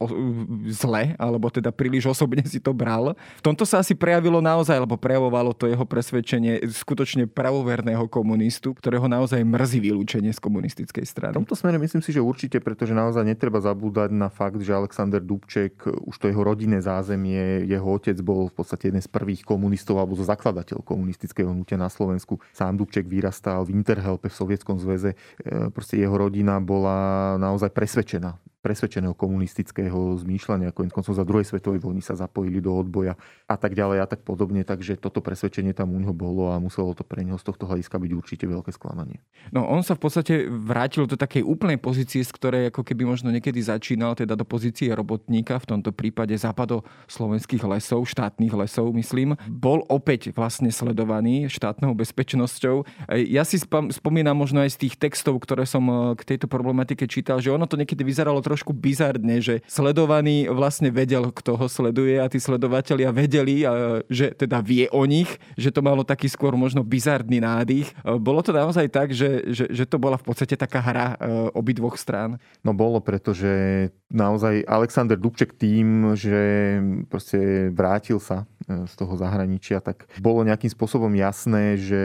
zle 0.71 0.84
zle, 0.85 1.17
alebo 1.17 1.49
teda 1.49 1.73
príliš 1.73 2.13
osobne 2.13 2.45
si 2.45 2.61
to 2.61 2.71
bral. 2.71 3.17
V 3.41 3.43
tomto 3.43 3.65
sa 3.65 3.81
asi 3.81 3.97
prejavilo 3.97 4.39
naozaj, 4.39 4.77
alebo 4.77 4.95
prejavovalo 4.95 5.57
to 5.57 5.65
jeho 5.65 5.83
presvedčenie 5.83 6.61
skutočne 6.69 7.25
pravoverného 7.25 8.05
komunistu, 8.05 8.77
ktorého 8.77 9.09
naozaj 9.09 9.41
mrzí 9.41 9.81
vylúčenie 9.81 10.29
z 10.29 10.39
komunistickej 10.39 11.05
strany. 11.05 11.33
V 11.33 11.41
tomto 11.41 11.57
smere 11.57 11.81
myslím 11.81 12.05
si, 12.05 12.13
že 12.13 12.21
určite, 12.21 12.61
pretože 12.61 12.93
naozaj 12.93 13.25
netreba 13.25 13.57
zabúdať 13.57 14.13
na 14.13 14.29
fakt, 14.29 14.61
že 14.61 14.71
Alexander 14.71 15.19
Dubček, 15.19 15.89
už 16.05 16.15
to 16.21 16.29
jeho 16.29 16.45
rodinné 16.45 16.79
zázemie, 16.79 17.65
jeho 17.65 17.87
otec 17.89 18.15
bol 18.21 18.47
v 18.47 18.55
podstate 18.55 18.93
jeden 18.93 19.01
z 19.01 19.09
prvých 19.09 19.41
komunistov 19.41 19.97
alebo 19.97 20.13
zakladateľ 20.15 20.85
komunistického 20.85 21.49
hnutia 21.49 21.81
na 21.81 21.89
Slovensku. 21.89 22.37
Sám 22.53 22.77
Dubček 22.77 23.09
vyrastal 23.09 23.65
v 23.65 23.73
Interhelpe 23.73 24.29
v 24.29 24.37
Sovietskom 24.37 24.77
zväze. 24.77 25.17
E, 25.41 25.71
proste 25.73 25.97
jeho 25.97 26.13
rodina 26.13 26.61
bola 26.61 27.35
naozaj 27.41 27.73
presvedčená 27.73 28.37
presvedčeného 28.65 29.13
komunistického 29.13 30.17
zmýšľania. 30.17 30.73
Koniec 30.73 30.89
koncov 30.89 31.13
za 31.13 31.21
druhej 31.21 31.45
svetovej 31.45 31.85
vojny 31.85 32.01
sa 32.01 32.17
zapojili 32.17 32.57
do 32.57 32.73
odboja 32.73 33.13
a 33.45 33.55
tak 33.61 33.77
ďalej 33.77 34.01
a 34.01 34.09
tak 34.09 34.25
podobne. 34.25 34.65
Takže 34.65 34.97
toto 34.97 35.21
presvedčenie 35.21 35.77
tam 35.77 35.93
u 35.93 36.01
neho 36.01 36.17
bolo 36.17 36.49
a 36.49 36.57
muselo 36.57 36.97
to 36.97 37.05
pre 37.05 37.21
neho 37.21 37.37
z 37.37 37.45
tohto 37.45 37.69
hľadiska 37.69 38.01
byť 38.01 38.11
určite 38.17 38.45
veľké 38.49 38.73
sklamanie. 38.73 39.21
No 39.53 39.69
on 39.69 39.85
sa 39.85 39.93
v 39.93 40.01
podstate 40.01 40.49
vrátil 40.49 41.05
do 41.05 41.13
takej 41.13 41.45
úplnej 41.45 41.77
pozície, 41.77 42.25
z 42.25 42.31
ktorej 42.33 42.73
ako 42.73 42.81
keby 42.81 43.05
možno 43.05 43.29
niekedy 43.29 43.61
začínal, 43.61 44.17
teda 44.17 44.33
do 44.33 44.43
pozície 44.47 44.89
robotníka, 44.89 45.61
v 45.61 45.77
tomto 45.77 45.93
prípade 45.93 46.33
západo 46.33 46.81
slovenských 47.05 47.61
lesov, 47.69 48.09
štátnych 48.09 48.53
lesov, 48.57 48.89
myslím. 48.97 49.37
Bol 49.45 49.85
opäť 49.91 50.33
vlastne 50.33 50.73
sledovaný 50.73 51.51
štátnou 51.51 51.93
bezpečnosťou. 51.93 52.87
Ja 53.29 53.45
si 53.45 53.61
spomínam 53.93 54.33
možno 54.33 54.65
aj 54.65 54.73
z 54.73 54.87
tých 54.87 54.95
textov, 54.97 55.37
ktoré 55.43 55.69
som 55.69 55.85
eh, 55.85 55.97
k 56.17 56.35
tejto 56.35 56.47
problematike 56.49 57.05
čítal, 57.05 57.37
že 57.43 57.51
ono 57.51 57.67
to 57.69 57.77
niekedy 57.77 58.01
vyzeralo 58.01 58.39
trošku 58.39 58.54
trošku 58.55 58.71
bizardne, 58.71 59.43
že 59.43 59.59
sledovaný 59.67 60.47
vlastne 60.47 60.87
vedel, 60.87 61.27
kto 61.35 61.59
ho 61.59 61.67
sleduje 61.67 62.15
a 62.15 62.31
tí 62.31 62.39
sledovatelia 62.39 63.11
vedeli, 63.11 63.67
že 64.07 64.31
teda 64.31 64.63
vie 64.63 64.87
o 64.95 65.03
nich, 65.03 65.27
že 65.59 65.75
to 65.75 65.83
malo 65.83 66.07
taký 66.07 66.31
skôr 66.31 66.55
možno 66.55 66.87
bizardný 66.87 67.43
nádych. 67.43 67.91
Bolo 68.23 68.39
to 68.39 68.55
naozaj 68.55 68.87
tak, 68.87 69.11
že, 69.11 69.43
že, 69.51 69.67
že 69.67 69.83
to 69.83 69.99
bola 69.99 70.15
v 70.15 70.23
podstate 70.31 70.55
taká 70.55 70.79
hra 70.79 71.07
e, 71.19 71.51
obidvoch 71.51 71.99
strán? 71.99 72.39
No 72.63 72.71
bolo, 72.71 73.03
pretože 73.03 73.91
naozaj 74.07 74.63
Alexander 74.63 75.19
Dubček 75.19 75.51
tým, 75.59 76.15
že 76.15 76.79
proste 77.11 77.69
vrátil 77.75 78.23
sa 78.23 78.47
z 78.65 78.93
toho 78.97 79.13
zahraničia, 79.15 79.79
tak 79.79 80.09
bolo 80.17 80.41
nejakým 80.41 80.69
spôsobom 80.73 81.13
jasné, 81.13 81.77
že 81.77 82.01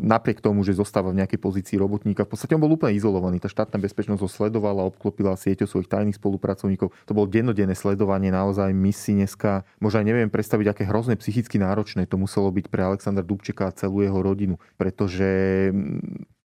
napriek 0.00 0.40
tomu, 0.40 0.64
že 0.64 0.76
zostáva 0.76 1.12
v 1.12 1.20
nejakej 1.20 1.40
pozícii 1.40 1.76
robotníka, 1.76 2.24
v 2.24 2.32
podstate 2.32 2.56
on 2.56 2.62
bol 2.64 2.72
úplne 2.72 2.96
izolovaný. 2.96 3.38
Tá 3.38 3.52
štátna 3.52 3.76
bezpečnosť 3.76 4.20
ho 4.24 4.30
sledovala, 4.30 4.88
obklopila 4.88 5.36
sieťou 5.36 5.68
svojich 5.68 5.92
tajných 5.92 6.16
spolupracovníkov. 6.16 6.90
To 7.06 7.12
bolo 7.12 7.28
dennodenné 7.28 7.76
sledovanie, 7.76 8.32
naozaj 8.32 8.72
my 8.72 8.92
si 8.92 9.12
dneska, 9.12 9.68
možno 9.78 10.00
aj 10.00 10.06
neviem 10.08 10.32
predstaviť, 10.32 10.66
aké 10.72 10.82
hrozné 10.88 11.20
psychicky 11.20 11.60
náročné 11.60 12.08
to 12.08 12.16
muselo 12.16 12.48
byť 12.48 12.66
pre 12.72 12.80
Alexandra 12.84 13.24
Dubčeka 13.24 13.68
a 13.68 13.76
celú 13.76 14.00
jeho 14.00 14.18
rodinu, 14.20 14.56
pretože 14.80 15.28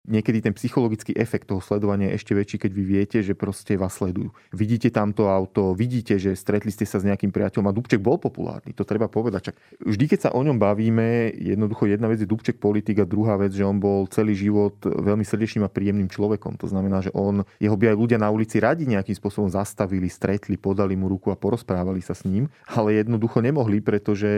niekedy 0.03 0.43
ten 0.43 0.55
psychologický 0.55 1.15
efekt 1.15 1.47
toho 1.47 1.63
sledovania 1.63 2.11
je 2.11 2.19
ešte 2.19 2.33
väčší, 2.35 2.57
keď 2.67 2.71
vy 2.75 2.83
viete, 2.83 3.19
že 3.23 3.39
proste 3.39 3.79
vás 3.79 3.95
sledujú. 3.95 4.35
Vidíte 4.51 4.91
tamto 4.91 5.31
auto, 5.31 5.79
vidíte, 5.79 6.19
že 6.19 6.35
stretli 6.35 6.75
ste 6.75 6.83
sa 6.83 6.99
s 6.99 7.07
nejakým 7.07 7.31
priateľom 7.31 7.71
a 7.71 7.77
Dubček 7.77 8.03
bol 8.03 8.19
populárny, 8.19 8.75
to 8.75 8.83
treba 8.83 9.07
povedať. 9.07 9.53
Čak 9.53 9.57
vždy, 9.87 10.05
keď 10.11 10.19
sa 10.19 10.31
o 10.35 10.41
ňom 10.43 10.59
bavíme, 10.59 11.31
jednoducho 11.39 11.87
jedna 11.87 12.11
vec 12.11 12.19
je 12.19 12.27
Dubček 12.27 12.59
politik 12.59 12.99
a 12.99 13.07
druhá 13.07 13.39
vec, 13.39 13.55
že 13.55 13.63
on 13.63 13.79
bol 13.79 14.11
celý 14.11 14.35
život 14.35 14.75
veľmi 14.83 15.23
srdečným 15.23 15.63
a 15.63 15.71
príjemným 15.71 16.11
človekom. 16.11 16.59
To 16.59 16.67
znamená, 16.67 17.03
že 17.03 17.15
on, 17.15 17.47
jeho 17.63 17.79
by 17.79 17.95
aj 17.95 17.97
ľudia 17.97 18.19
na 18.19 18.31
ulici 18.35 18.59
radi 18.59 18.91
nejakým 18.91 19.15
spôsobom 19.15 19.51
zastavili, 19.55 20.11
stretli, 20.11 20.59
podali 20.59 20.99
mu 20.99 21.07
ruku 21.07 21.31
a 21.31 21.39
porozprávali 21.39 22.03
sa 22.03 22.19
s 22.19 22.27
ním, 22.27 22.51
ale 22.67 22.99
jednoducho 22.99 23.39
nemohli, 23.39 23.79
pretože 23.79 24.29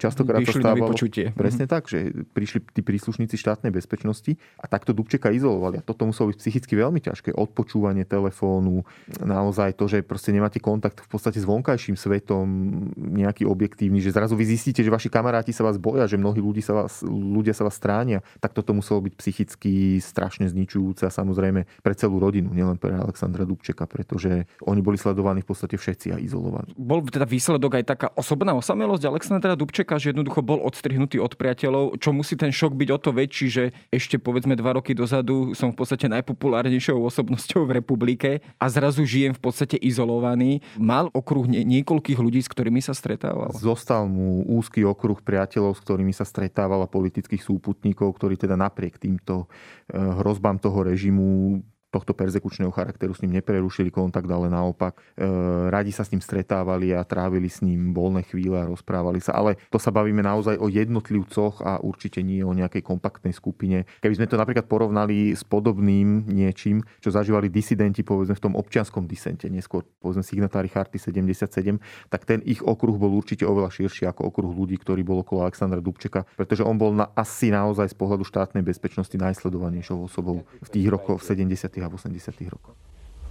častokrát 0.00 0.40
to 0.40 0.56
stávalo... 0.56 0.96
Presne 1.36 1.68
tak, 1.68 1.90
že 1.90 2.12
prišli 2.32 2.64
tí 2.72 2.80
príslušníci 2.80 3.36
štátnej 3.36 3.74
bezpečnosti 3.74 4.38
a 4.56 4.70
takto 4.70 4.96
Dubčeka 5.02 5.34
izolovali. 5.34 5.82
A 5.82 5.84
toto 5.84 6.06
muselo 6.06 6.30
byť 6.30 6.38
psychicky 6.38 6.78
veľmi 6.78 7.02
ťažké. 7.02 7.34
Odpočúvanie 7.34 8.06
telefónu, 8.06 8.86
naozaj 9.18 9.74
to, 9.74 9.90
že 9.90 10.06
proste 10.06 10.30
nemáte 10.30 10.62
kontakt 10.62 11.02
v 11.02 11.08
podstate 11.10 11.42
s 11.42 11.46
vonkajším 11.48 11.98
svetom 11.98 12.46
nejaký 12.94 13.42
objektívny, 13.42 13.98
že 13.98 14.14
zrazu 14.14 14.38
vy 14.38 14.46
zistíte, 14.46 14.86
že 14.86 14.94
vaši 14.94 15.10
kamaráti 15.10 15.50
sa 15.50 15.66
vás 15.66 15.82
boja, 15.82 16.06
že 16.06 16.14
mnohí 16.14 16.38
ľudí 16.38 16.62
sa 16.62 16.86
vás, 16.86 17.02
ľudia 17.02 17.50
sa 17.50 17.66
vás 17.66 17.74
stránia, 17.74 18.22
tak 18.38 18.54
toto 18.54 18.70
muselo 18.70 19.02
byť 19.02 19.14
psychicky 19.18 19.98
strašne 19.98 20.46
zničujúce 20.46 21.02
a 21.02 21.10
samozrejme 21.10 21.66
pre 21.82 21.94
celú 21.98 22.22
rodinu, 22.22 22.54
nielen 22.54 22.78
pre 22.78 22.94
Alexandra 22.94 23.42
Dubčeka, 23.42 23.90
pretože 23.90 24.46
oni 24.62 24.80
boli 24.84 24.94
sledovaní 24.94 25.42
v 25.42 25.50
podstate 25.50 25.74
všetci 25.74 26.14
a 26.14 26.16
izolovaní. 26.22 26.70
Bol 26.78 27.02
teda 27.10 27.26
výsledok 27.26 27.82
aj 27.82 27.84
taká 27.88 28.08
osobná 28.14 28.54
osamelosť 28.54 29.04
Alexandra 29.08 29.58
Dubčeka, 29.58 29.98
že 29.98 30.14
jednoducho 30.14 30.44
bol 30.44 30.62
odstrihnutý 30.62 31.18
od 31.18 31.34
priateľov, 31.34 31.98
čo 31.98 32.14
musí 32.14 32.38
ten 32.38 32.54
šok 32.54 32.78
byť 32.78 32.88
o 32.92 32.98
to 33.00 33.10
väčší, 33.10 33.46
že 33.50 33.64
ešte 33.90 34.20
povedzme 34.20 34.54
dva 34.54 34.78
roky 34.78 34.91
roky 34.92 35.00
dozadu 35.00 35.56
som 35.56 35.72
v 35.72 35.76
podstate 35.80 36.04
najpopulárnejšou 36.12 37.00
osobnosťou 37.00 37.64
v 37.64 37.80
republike 37.80 38.30
a 38.60 38.68
zrazu 38.68 39.08
žijem 39.08 39.32
v 39.32 39.40
podstate 39.40 39.80
izolovaný. 39.80 40.60
Mal 40.76 41.08
okruh 41.16 41.48
nie, 41.48 41.64
niekoľkých 41.64 42.20
ľudí, 42.20 42.44
s 42.44 42.52
ktorými 42.52 42.84
sa 42.84 42.92
stretával? 42.92 43.56
Zostal 43.56 44.04
mu 44.04 44.44
úzky 44.44 44.84
okruh 44.84 45.16
priateľov, 45.24 45.80
s 45.80 45.80
ktorými 45.80 46.12
sa 46.12 46.28
stretával 46.28 46.84
a 46.84 46.92
politických 46.92 47.40
súputníkov, 47.40 48.12
ktorí 48.20 48.36
teda 48.36 48.54
napriek 48.60 49.00
týmto 49.00 49.48
eh, 49.88 49.96
hrozbám 49.96 50.60
toho 50.60 50.84
režimu 50.84 51.60
tohto 51.92 52.16
persekučného 52.16 52.72
charakteru 52.72 53.12
s 53.12 53.20
ním 53.20 53.36
neprerušili 53.36 53.92
kontakt, 53.92 54.24
ale 54.32 54.48
naopak 54.48 54.96
e, 54.96 55.28
radi 55.68 55.92
sa 55.92 56.08
s 56.08 56.10
ním 56.16 56.24
stretávali 56.24 56.96
a 56.96 57.04
trávili 57.04 57.52
s 57.52 57.60
ním 57.60 57.92
voľné 57.92 58.24
chvíle 58.24 58.56
a 58.56 58.64
rozprávali 58.64 59.20
sa. 59.20 59.36
Ale 59.36 59.60
to 59.68 59.76
sa 59.76 59.92
bavíme 59.92 60.24
naozaj 60.24 60.56
o 60.56 60.72
jednotlivcoch 60.72 61.60
a 61.60 61.84
určite 61.84 62.24
nie 62.24 62.40
o 62.40 62.56
nejakej 62.56 62.80
kompaktnej 62.80 63.36
skupine. 63.36 63.84
Keby 64.00 64.16
sme 64.16 64.26
to 64.26 64.40
napríklad 64.40 64.64
porovnali 64.64 65.36
s 65.36 65.44
podobným 65.44 66.32
niečím, 66.32 66.80
čo 67.04 67.12
zažívali 67.12 67.52
disidenti 67.52 68.00
povedzme 68.00 68.40
v 68.40 68.44
tom 68.48 68.56
občianskom 68.56 69.04
disente, 69.04 69.52
neskôr 69.52 69.84
povedzme 70.00 70.24
signatári 70.24 70.72
Charty 70.72 70.96
77, 70.96 71.76
tak 72.08 72.24
ten 72.24 72.40
ich 72.48 72.64
okruh 72.64 72.96
bol 72.96 73.12
určite 73.12 73.44
oveľa 73.44 73.68
širší 73.68 74.08
ako 74.08 74.32
okruh 74.32 74.48
ľudí, 74.48 74.80
ktorý 74.80 75.04
bol 75.04 75.20
okolo 75.20 75.44
Alexandra 75.44 75.84
Dubčeka, 75.84 76.24
pretože 76.40 76.64
on 76.64 76.80
bol 76.80 76.96
na, 76.96 77.12
asi 77.12 77.52
naozaj 77.52 77.92
z 77.92 77.96
pohľadu 78.00 78.24
štátnej 78.24 78.64
bezpečnosti 78.64 79.12
najsledovanejšou 79.12 80.08
osobou 80.08 80.48
v 80.64 80.68
tých 80.72 80.88
rokoch 80.88 81.20
70 81.20 81.81
a 81.82 81.88
80 81.88 82.40
роков. 82.42 82.74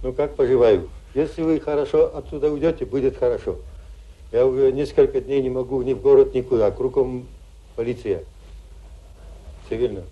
Ну 0.02 0.12
как 0.12 0.34
поживаю? 0.34 0.88
Если 1.14 1.42
вы 1.42 1.60
хорошо 1.60 2.16
отсюда 2.16 2.50
уйдете, 2.50 2.84
будет 2.84 3.16
хорошо. 3.16 3.56
Я 4.32 4.46
уже 4.46 4.72
несколько 4.72 5.20
дней 5.20 5.42
не 5.42 5.50
могу 5.50 5.82
ни 5.82 5.92
в 5.92 6.00
город, 6.00 6.34
никуда. 6.34 6.70
Кругом 6.70 7.26
полиция. 7.76 8.24
Цивильно. 9.68 10.04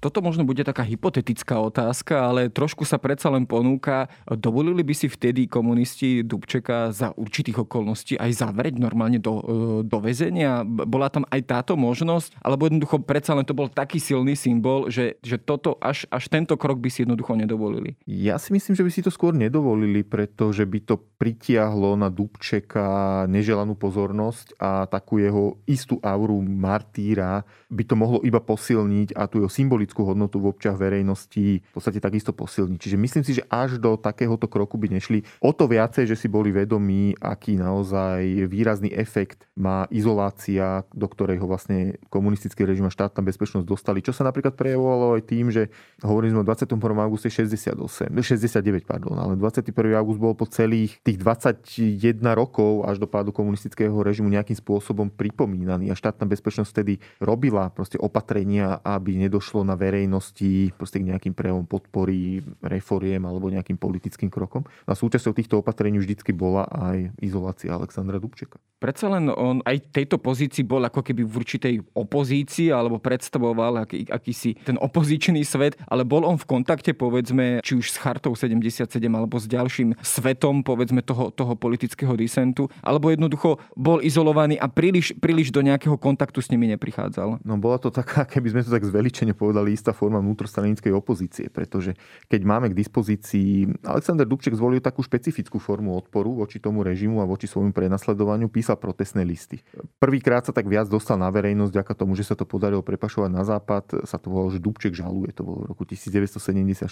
Toto 0.00 0.24
možno 0.24 0.48
bude 0.48 0.64
taká 0.64 0.80
hypotetická 0.80 1.60
otázka, 1.60 2.32
ale 2.32 2.48
trošku 2.48 2.88
sa 2.88 2.96
predsa 2.96 3.28
len 3.28 3.44
ponúka. 3.44 4.08
Dovolili 4.24 4.80
by 4.80 4.96
si 4.96 5.12
vtedy 5.12 5.44
komunisti 5.44 6.24
Dubčeka 6.24 6.88
za 6.88 7.12
určitých 7.12 7.68
okolností 7.68 8.16
aj 8.16 8.40
zavrieť 8.40 8.80
normálne 8.80 9.20
do, 9.20 9.34
e, 9.44 9.44
do 9.84 9.98
väzenia? 10.00 10.64
Bola 10.64 11.12
tam 11.12 11.28
aj 11.28 11.40
táto 11.44 11.76
možnosť? 11.76 12.40
Alebo 12.40 12.64
jednoducho 12.72 13.04
predsa 13.04 13.36
len 13.36 13.44
to 13.44 13.52
bol 13.52 13.68
taký 13.68 14.00
silný 14.00 14.40
symbol, 14.40 14.88
že, 14.88 15.20
že 15.20 15.36
toto 15.36 15.76
až, 15.84 16.08
až 16.08 16.32
tento 16.32 16.56
krok 16.56 16.80
by 16.80 16.88
si 16.88 17.04
jednoducho 17.04 17.36
nedovolili? 17.36 18.00
Ja 18.08 18.40
si 18.40 18.56
myslím, 18.56 18.80
že 18.80 18.86
by 18.88 18.90
si 18.90 19.04
to 19.04 19.12
skôr 19.12 19.36
nedovolili, 19.36 20.00
pretože 20.00 20.64
by 20.64 20.80
to 20.80 20.96
pritiahlo 21.20 22.00
na 22.00 22.08
Dubčeka 22.08 23.28
neželanú 23.28 23.76
pozornosť 23.76 24.56
a 24.56 24.88
takú 24.88 25.20
jeho 25.20 25.60
istú 25.68 26.00
auru 26.00 26.40
martýra 26.40 27.44
by 27.68 27.84
to 27.84 27.94
mohlo 27.94 28.24
iba 28.24 28.40
posilniť 28.40 29.12
a 29.12 29.28
tú 29.28 29.44
jeho 29.44 29.52
symbolickú 29.52 29.89
symbolickú 29.90 30.06
hodnotu 30.06 30.38
v 30.38 30.54
občach 30.54 30.78
verejnosti 30.78 31.66
v 31.66 31.74
podstate 31.74 31.98
takisto 31.98 32.30
posilniť. 32.30 32.78
Čiže 32.78 32.96
myslím 32.96 33.24
si, 33.26 33.42
že 33.42 33.46
až 33.50 33.82
do 33.82 33.98
takéhoto 33.98 34.46
kroku 34.46 34.78
by 34.78 34.94
nešli. 34.94 35.26
O 35.42 35.50
to 35.50 35.66
viacej, 35.66 36.06
že 36.06 36.14
si 36.14 36.30
boli 36.30 36.54
vedomí, 36.54 37.18
aký 37.18 37.58
naozaj 37.58 38.46
výrazný 38.46 38.94
efekt 38.94 39.50
má 39.58 39.90
izolácia, 39.90 40.86
do 40.94 41.10
ktorej 41.10 41.42
ho 41.42 41.50
vlastne 41.50 41.98
komunistický 42.06 42.62
režim 42.62 42.86
a 42.86 42.94
štátna 42.94 43.26
bezpečnosť 43.26 43.66
dostali. 43.66 43.98
Čo 43.98 44.14
sa 44.14 44.22
napríklad 44.22 44.54
prejavovalo 44.54 45.18
aj 45.18 45.22
tým, 45.26 45.50
že 45.50 45.74
hovorili 46.06 46.30
sme 46.30 46.46
o 46.46 46.46
21. 46.46 46.78
auguste 46.78 47.28
68, 47.28 48.14
69, 48.14 48.86
pardon, 48.86 49.18
ale 49.18 49.34
21. 49.34 49.74
august 49.98 50.22
bol 50.22 50.38
po 50.38 50.46
celých 50.46 51.02
tých 51.02 51.18
21 51.18 52.22
rokov 52.38 52.86
až 52.86 53.02
do 53.02 53.10
pádu 53.10 53.34
komunistického 53.34 53.92
režimu 54.00 54.30
nejakým 54.30 54.56
spôsobom 54.56 55.10
pripomínaný 55.10 55.90
a 55.90 55.98
štátna 55.98 56.30
bezpečnosť 56.30 56.70
vtedy 56.70 56.94
robila 57.18 57.68
proste 57.74 57.98
opatrenia, 57.98 58.78
aby 58.84 59.16
nedošlo 59.16 59.64
na 59.64 59.79
verejnosti 59.80 60.76
proste 60.76 61.00
k 61.00 61.08
nejakým 61.08 61.32
prejavom 61.32 61.64
podpory, 61.64 62.44
reforiem 62.60 63.24
alebo 63.24 63.48
nejakým 63.48 63.80
politickým 63.80 64.28
krokom. 64.28 64.68
A 64.84 64.92
súčasťou 64.92 65.32
týchto 65.32 65.64
opatrení 65.64 65.96
vždycky 65.96 66.36
bola 66.36 66.68
aj 66.68 67.16
izolácia 67.24 67.72
Alexandra 67.72 68.20
Dubčeka. 68.20 68.60
Predsa 68.80 69.12
len 69.12 69.28
on 69.28 69.60
aj 69.68 69.92
tejto 69.92 70.16
pozícii 70.16 70.64
bol 70.64 70.80
ako 70.80 71.04
keby 71.04 71.20
v 71.28 71.34
určitej 71.36 71.74
opozícii 71.92 72.72
alebo 72.72 72.96
predstavoval 72.96 73.84
aký, 73.84 74.08
akýsi 74.08 74.56
ten 74.64 74.80
opozičný 74.80 75.44
svet, 75.44 75.76
ale 75.84 76.08
bol 76.08 76.24
on 76.24 76.40
v 76.40 76.48
kontakte 76.48 76.96
povedzme 76.96 77.60
či 77.60 77.76
už 77.76 77.92
s 77.92 78.00
Chartou 78.00 78.32
77 78.32 78.88
alebo 79.12 79.36
s 79.36 79.44
ďalším 79.44 80.00
svetom 80.00 80.64
povedzme 80.64 81.04
toho, 81.04 81.28
toho 81.28 81.52
politického 81.60 82.16
disentu, 82.16 82.72
alebo 82.80 83.12
jednoducho 83.12 83.60
bol 83.76 84.00
izolovaný 84.00 84.56
a 84.56 84.64
príliš, 84.72 85.12
príliš 85.20 85.52
do 85.52 85.60
nejakého 85.60 86.00
kontaktu 86.00 86.40
s 86.40 86.48
nimi 86.48 86.64
neprichádzal. 86.72 87.44
No 87.44 87.60
bola 87.60 87.76
to 87.76 87.92
taká, 87.92 88.24
keby 88.32 88.56
sme 88.56 88.64
to 88.64 88.72
tak 88.72 88.88
zveličene 88.88 89.36
povedali, 89.36 89.76
istá 89.76 89.92
forma 89.92 90.24
vnútrostranickej 90.24 90.96
opozície, 90.96 91.52
pretože 91.52 91.92
keď 92.32 92.40
máme 92.48 92.72
k 92.72 92.78
dispozícii... 92.80 93.84
Alexander 93.84 94.24
Dubček 94.24 94.56
zvolil 94.56 94.80
takú 94.80 95.04
špecifickú 95.04 95.60
formu 95.60 95.92
odporu 96.00 96.32
voči 96.40 96.56
tomu 96.56 96.80
režimu 96.80 97.20
a 97.20 97.28
voči 97.28 97.44
svojmu 97.44 97.76
prenasledovaniu, 97.76 98.48
písal 98.48 98.69
protestné 98.76 99.22
listy. 99.24 99.62
Prvýkrát 100.02 100.44
sa 100.44 100.52
tak 100.52 100.66
viac 100.66 100.90
dostal 100.90 101.16
na 101.16 101.30
verejnosť, 101.30 101.70
vďaka 101.72 101.92
tomu, 101.94 102.18
že 102.18 102.26
sa 102.26 102.34
to 102.34 102.44
podarilo 102.44 102.82
prepašovať 102.84 103.30
na 103.30 103.42
západ, 103.46 104.04
sa 104.04 104.18
to 104.18 104.28
volalo, 104.28 104.50
že 104.50 104.62
Dubček 104.62 104.92
žaluje, 104.92 105.32
to 105.34 105.46
bolo 105.46 105.64
v 105.64 105.66
roku 105.70 105.82
1974 105.88 106.86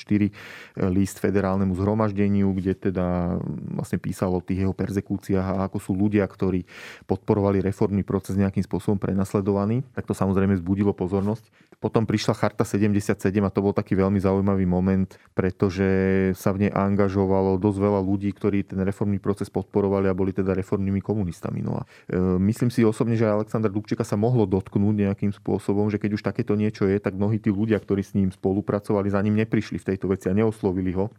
list 0.89 1.17
federálnemu 1.19 1.75
zhromaždeniu, 1.77 2.49
kde 2.55 2.73
teda 2.91 3.39
vlastne 3.75 3.99
písal 3.99 4.33
o 4.35 4.41
tých 4.41 4.65
jeho 4.67 4.75
persekúciách 4.75 5.47
a 5.59 5.67
ako 5.67 5.79
sú 5.83 5.93
ľudia, 5.95 6.25
ktorí 6.25 6.65
podporovali 7.05 7.61
reformný 7.61 8.07
proces 8.07 8.39
nejakým 8.39 8.63
spôsobom 8.65 8.97
prenasledovaní, 8.97 9.83
tak 9.93 10.07
to 10.07 10.15
samozrejme 10.17 10.57
zbudilo 10.57 10.95
pozornosť. 10.95 11.68
Potom 11.79 12.03
prišla 12.11 12.35
charta 12.35 12.67
77 12.67 13.15
a 13.39 13.51
to 13.55 13.63
bol 13.63 13.71
taký 13.71 13.95
veľmi 13.95 14.19
zaujímavý 14.19 14.67
moment, 14.67 15.07
pretože 15.31 15.87
sa 16.35 16.51
v 16.51 16.67
nej 16.67 16.73
angažovalo 16.75 17.55
dosť 17.55 17.79
veľa 17.79 18.01
ľudí, 18.03 18.35
ktorí 18.35 18.67
ten 18.67 18.83
reformný 18.83 19.23
proces 19.23 19.47
podporovali 19.47 20.11
a 20.11 20.19
boli 20.19 20.35
teda 20.35 20.59
reformnými 20.59 20.99
komunistami. 20.99 21.63
No 21.63 21.79
a 21.79 21.83
e, 22.11 22.19
myslím 22.43 22.75
si 22.75 22.83
osobne, 22.83 23.15
že 23.15 23.31
Aleksandr 23.31 23.71
Dubčeka 23.71 24.03
sa 24.03 24.19
mohlo 24.19 24.43
dotknúť 24.43 25.07
nejakým 25.07 25.31
spôsobom, 25.31 25.87
že 25.87 26.03
keď 26.03 26.19
už 26.19 26.27
takéto 26.27 26.59
niečo 26.59 26.91
je, 26.91 26.99
tak 26.99 27.15
mnohí 27.15 27.39
tí 27.39 27.55
ľudia, 27.55 27.79
ktorí 27.79 28.03
s 28.03 28.19
ním 28.19 28.35
spolupracovali, 28.35 29.15
za 29.15 29.23
ním 29.23 29.39
neprišli 29.39 29.79
v 29.79 29.95
tejto 29.95 30.11
veci 30.11 30.27
a 30.27 30.35
neoslovili 30.35 30.99
ho 30.99 31.15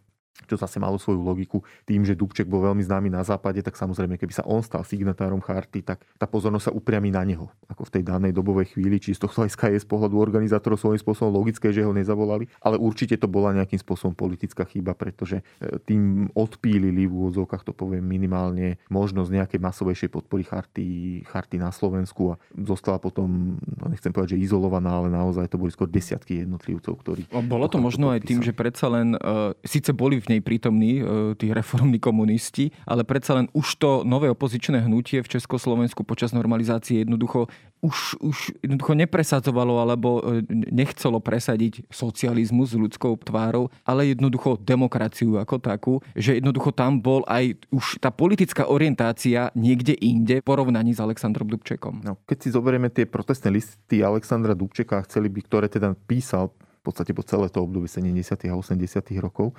čo 0.45 0.55
zase 0.55 0.77
malo 0.79 0.95
svoju 0.95 1.19
logiku. 1.19 1.65
Tým, 1.83 2.05
že 2.07 2.15
Dubček 2.15 2.47
bol 2.47 2.63
veľmi 2.63 2.83
známy 2.85 3.09
na 3.11 3.25
západe, 3.25 3.59
tak 3.65 3.75
samozrejme, 3.75 4.15
keby 4.15 4.33
sa 4.33 4.43
on 4.45 4.63
stal 4.63 4.85
signatárom 4.85 5.41
charty, 5.43 5.83
tak 5.83 6.05
tá 6.15 6.29
pozornosť 6.29 6.71
sa 6.71 6.75
upriami 6.75 7.11
na 7.11 7.25
neho. 7.25 7.51
Ako 7.67 7.89
v 7.89 7.99
tej 7.99 8.03
danej 8.07 8.31
dobovej 8.31 8.77
chvíli, 8.77 9.01
či 9.01 9.17
z 9.17 9.25
tohto 9.25 9.43
hľadiska 9.43 9.73
je 9.73 9.83
z 9.83 9.87
pohľadu 9.87 10.15
organizátorov 10.15 10.79
svojím 10.79 11.01
spôsobom 11.01 11.31
logické, 11.33 11.73
že 11.73 11.83
ho 11.83 11.91
nezavolali, 11.91 12.47
ale 12.63 12.79
určite 12.79 13.17
to 13.17 13.27
bola 13.27 13.55
nejakým 13.55 13.81
spôsobom 13.81 14.13
politická 14.13 14.63
chyba, 14.67 14.93
pretože 14.93 15.41
e, 15.41 15.79
tým 15.83 16.29
odpílili 16.37 17.07
v 17.07 17.13
úvodzovkách, 17.13 17.65
to 17.65 17.73
poviem 17.73 18.05
minimálne, 18.05 18.77
možnosť 18.91 19.31
nejakej 19.31 19.59
masovejšej 19.59 20.09
podpory 20.11 20.43
charty, 20.45 21.21
charty 21.25 21.55
na 21.57 21.73
Slovensku 21.73 22.35
a 22.35 22.39
zostala 22.53 23.01
potom, 23.01 23.57
no 23.63 23.85
nechcem 23.89 24.13
povedať, 24.13 24.37
že 24.37 24.43
izolovaná, 24.43 24.99
ale 24.99 25.09
naozaj 25.09 25.49
to 25.49 25.57
boli 25.57 25.71
skôr 25.73 25.89
desiatky 25.89 26.43
jednotlivcov, 26.45 26.93
ktorí... 27.01 27.21
Bolo 27.49 27.65
to 27.71 27.81
možno 27.81 28.11
aj 28.13 28.27
tým, 28.27 28.43
že 28.45 28.53
predsa 28.53 28.91
len, 28.91 29.15
uh, 29.17 29.55
síce 29.65 29.95
boli 29.95 30.21
v 30.21 30.28
nej 30.29 30.39
nej 30.39 30.41
prítomní 30.41 31.03
e, 31.03 31.35
tí 31.35 31.51
reformní 31.51 31.99
komunisti, 31.99 32.71
ale 32.87 33.03
predsa 33.03 33.35
len 33.35 33.51
už 33.51 33.67
to 33.75 33.91
nové 34.07 34.31
opozičné 34.31 34.87
hnutie 34.87 35.19
v 35.19 35.27
Československu 35.27 36.07
počas 36.07 36.31
normalizácie 36.31 37.03
jednoducho 37.03 37.51
už, 37.79 38.19
už 38.19 38.37
jednoducho 38.59 38.91
nepresadzovalo 38.95 39.79
alebo 39.83 40.19
e, 40.19 40.43
nechcelo 40.71 41.19
presadiť 41.19 41.87
socializmus 41.91 42.75
s 42.75 42.79
ľudskou 42.79 43.19
tvárou, 43.23 43.71
ale 43.83 44.15
jednoducho 44.15 44.59
demokraciu 44.59 45.39
ako 45.39 45.55
takú, 45.59 45.93
že 46.15 46.39
jednoducho 46.39 46.71
tam 46.75 46.99
bol 46.99 47.23
aj 47.27 47.55
už 47.71 48.03
tá 48.03 48.11
politická 48.11 48.67
orientácia 48.67 49.51
niekde 49.55 49.95
inde 49.95 50.39
v 50.39 50.47
porovnaní 50.47 50.95
s 50.95 50.99
Alexandrom 50.99 51.47
Dubčekom. 51.47 52.03
No, 52.03 52.19
keď 52.27 52.37
si 52.43 52.49
zoberieme 52.51 52.91
tie 52.91 53.07
protestné 53.07 53.51
listy 53.51 54.03
Alexandra 54.03 54.55
Dubčeka, 54.55 55.03
chceli 55.07 55.31
by, 55.31 55.39
ktoré 55.47 55.67
teda 55.71 55.95
písal 56.07 56.51
v 56.79 56.83
podstate 56.87 57.11
po 57.11 57.23
celé 57.27 57.51
to 57.51 57.59
obdobie 57.59 57.91
70. 57.91 58.39
a 58.47 58.55
80. 58.55 58.79
rokov, 59.19 59.51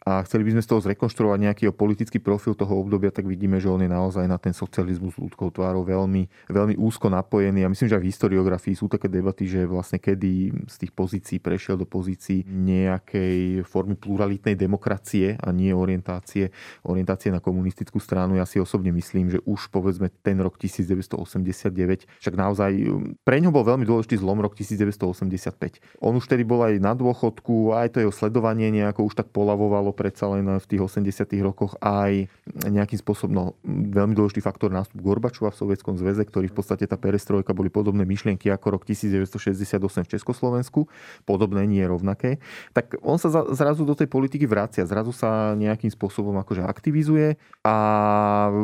a 0.00 0.24
chceli 0.24 0.48
by 0.48 0.56
sme 0.56 0.62
z 0.64 0.70
toho 0.72 0.80
zrekonštruovať 0.80 1.38
nejaký 1.44 1.62
politický 1.76 2.24
profil 2.24 2.56
toho 2.56 2.72
obdobia, 2.80 3.12
tak 3.12 3.28
vidíme, 3.28 3.60
že 3.60 3.68
on 3.68 3.84
je 3.84 3.90
naozaj 3.92 4.24
na 4.24 4.40
ten 4.40 4.56
socializmus 4.56 5.12
ľudskou 5.20 5.52
tvárou 5.52 5.84
veľmi, 5.84 6.24
veľmi 6.48 6.74
úzko 6.80 7.12
napojený. 7.12 7.68
A 7.68 7.72
myslím, 7.72 7.92
že 7.92 8.00
aj 8.00 8.02
v 8.02 8.08
historiografii 8.08 8.74
sú 8.80 8.88
také 8.88 9.12
debaty, 9.12 9.44
že 9.44 9.68
vlastne 9.68 10.00
kedy 10.00 10.56
z 10.72 10.76
tých 10.80 10.92
pozícií 10.96 11.36
prešiel 11.36 11.76
do 11.76 11.84
pozícií 11.84 12.48
nejakej 12.48 13.68
formy 13.68 13.92
pluralitnej 13.92 14.56
demokracie 14.56 15.36
a 15.36 15.52
nie 15.52 15.68
orientácie, 15.76 16.48
orientácie 16.80 17.28
na 17.28 17.44
komunistickú 17.44 18.00
stranu. 18.00 18.40
Ja 18.40 18.48
si 18.48 18.56
osobne 18.56 18.96
myslím, 18.96 19.28
že 19.28 19.44
už 19.44 19.68
povedzme 19.68 20.08
ten 20.24 20.40
rok 20.40 20.56
1989, 20.56 22.08
však 22.24 22.34
naozaj 22.40 22.72
pre 23.20 23.36
ňo 23.44 23.52
bol 23.52 23.68
veľmi 23.68 23.84
dôležitý 23.84 24.16
zlom 24.16 24.40
rok 24.40 24.56
1985. 24.56 26.00
On 26.00 26.16
už 26.16 26.24
tedy 26.24 26.48
bol 26.48 26.64
aj 26.64 26.80
na 26.80 26.96
dôchodku, 26.96 27.76
aj 27.76 27.92
to 27.92 27.98
jeho 28.00 28.14
sledovanie 28.14 28.72
nejako 28.72 29.04
už 29.04 29.20
tak 29.20 29.28
polavovalo 29.28 29.89
bolo 29.90 30.06
predsa 30.06 30.30
len 30.30 30.46
v 30.46 30.66
tých 30.70 30.86
80 30.86 31.26
rokoch 31.42 31.74
aj 31.82 32.30
nejakým 32.70 33.02
spôsobom 33.02 33.34
no, 33.34 33.44
veľmi 33.66 34.14
dôležitý 34.14 34.38
faktor 34.38 34.70
nástup 34.70 35.02
Gorbačova 35.02 35.50
v 35.50 35.58
Sovietskom 35.58 35.98
zväze, 35.98 36.22
ktorý 36.22 36.46
v 36.46 36.54
podstate 36.54 36.86
tá 36.86 36.94
perestrojka 36.94 37.50
boli 37.50 37.74
podobné 37.74 38.06
myšlienky 38.06 38.46
ako 38.54 38.78
rok 38.78 38.82
1968 38.86 39.82
v 40.06 40.08
Československu, 40.14 40.86
podobné 41.26 41.66
nie 41.66 41.82
rovnaké, 41.82 42.38
tak 42.70 42.94
on 43.02 43.18
sa 43.18 43.34
zrazu 43.50 43.82
do 43.82 43.98
tej 43.98 44.06
politiky 44.06 44.46
vracia, 44.46 44.86
zrazu 44.86 45.10
sa 45.10 45.58
nejakým 45.58 45.90
spôsobom 45.90 46.38
akože 46.38 46.62
aktivizuje 46.62 47.34
a 47.66 47.74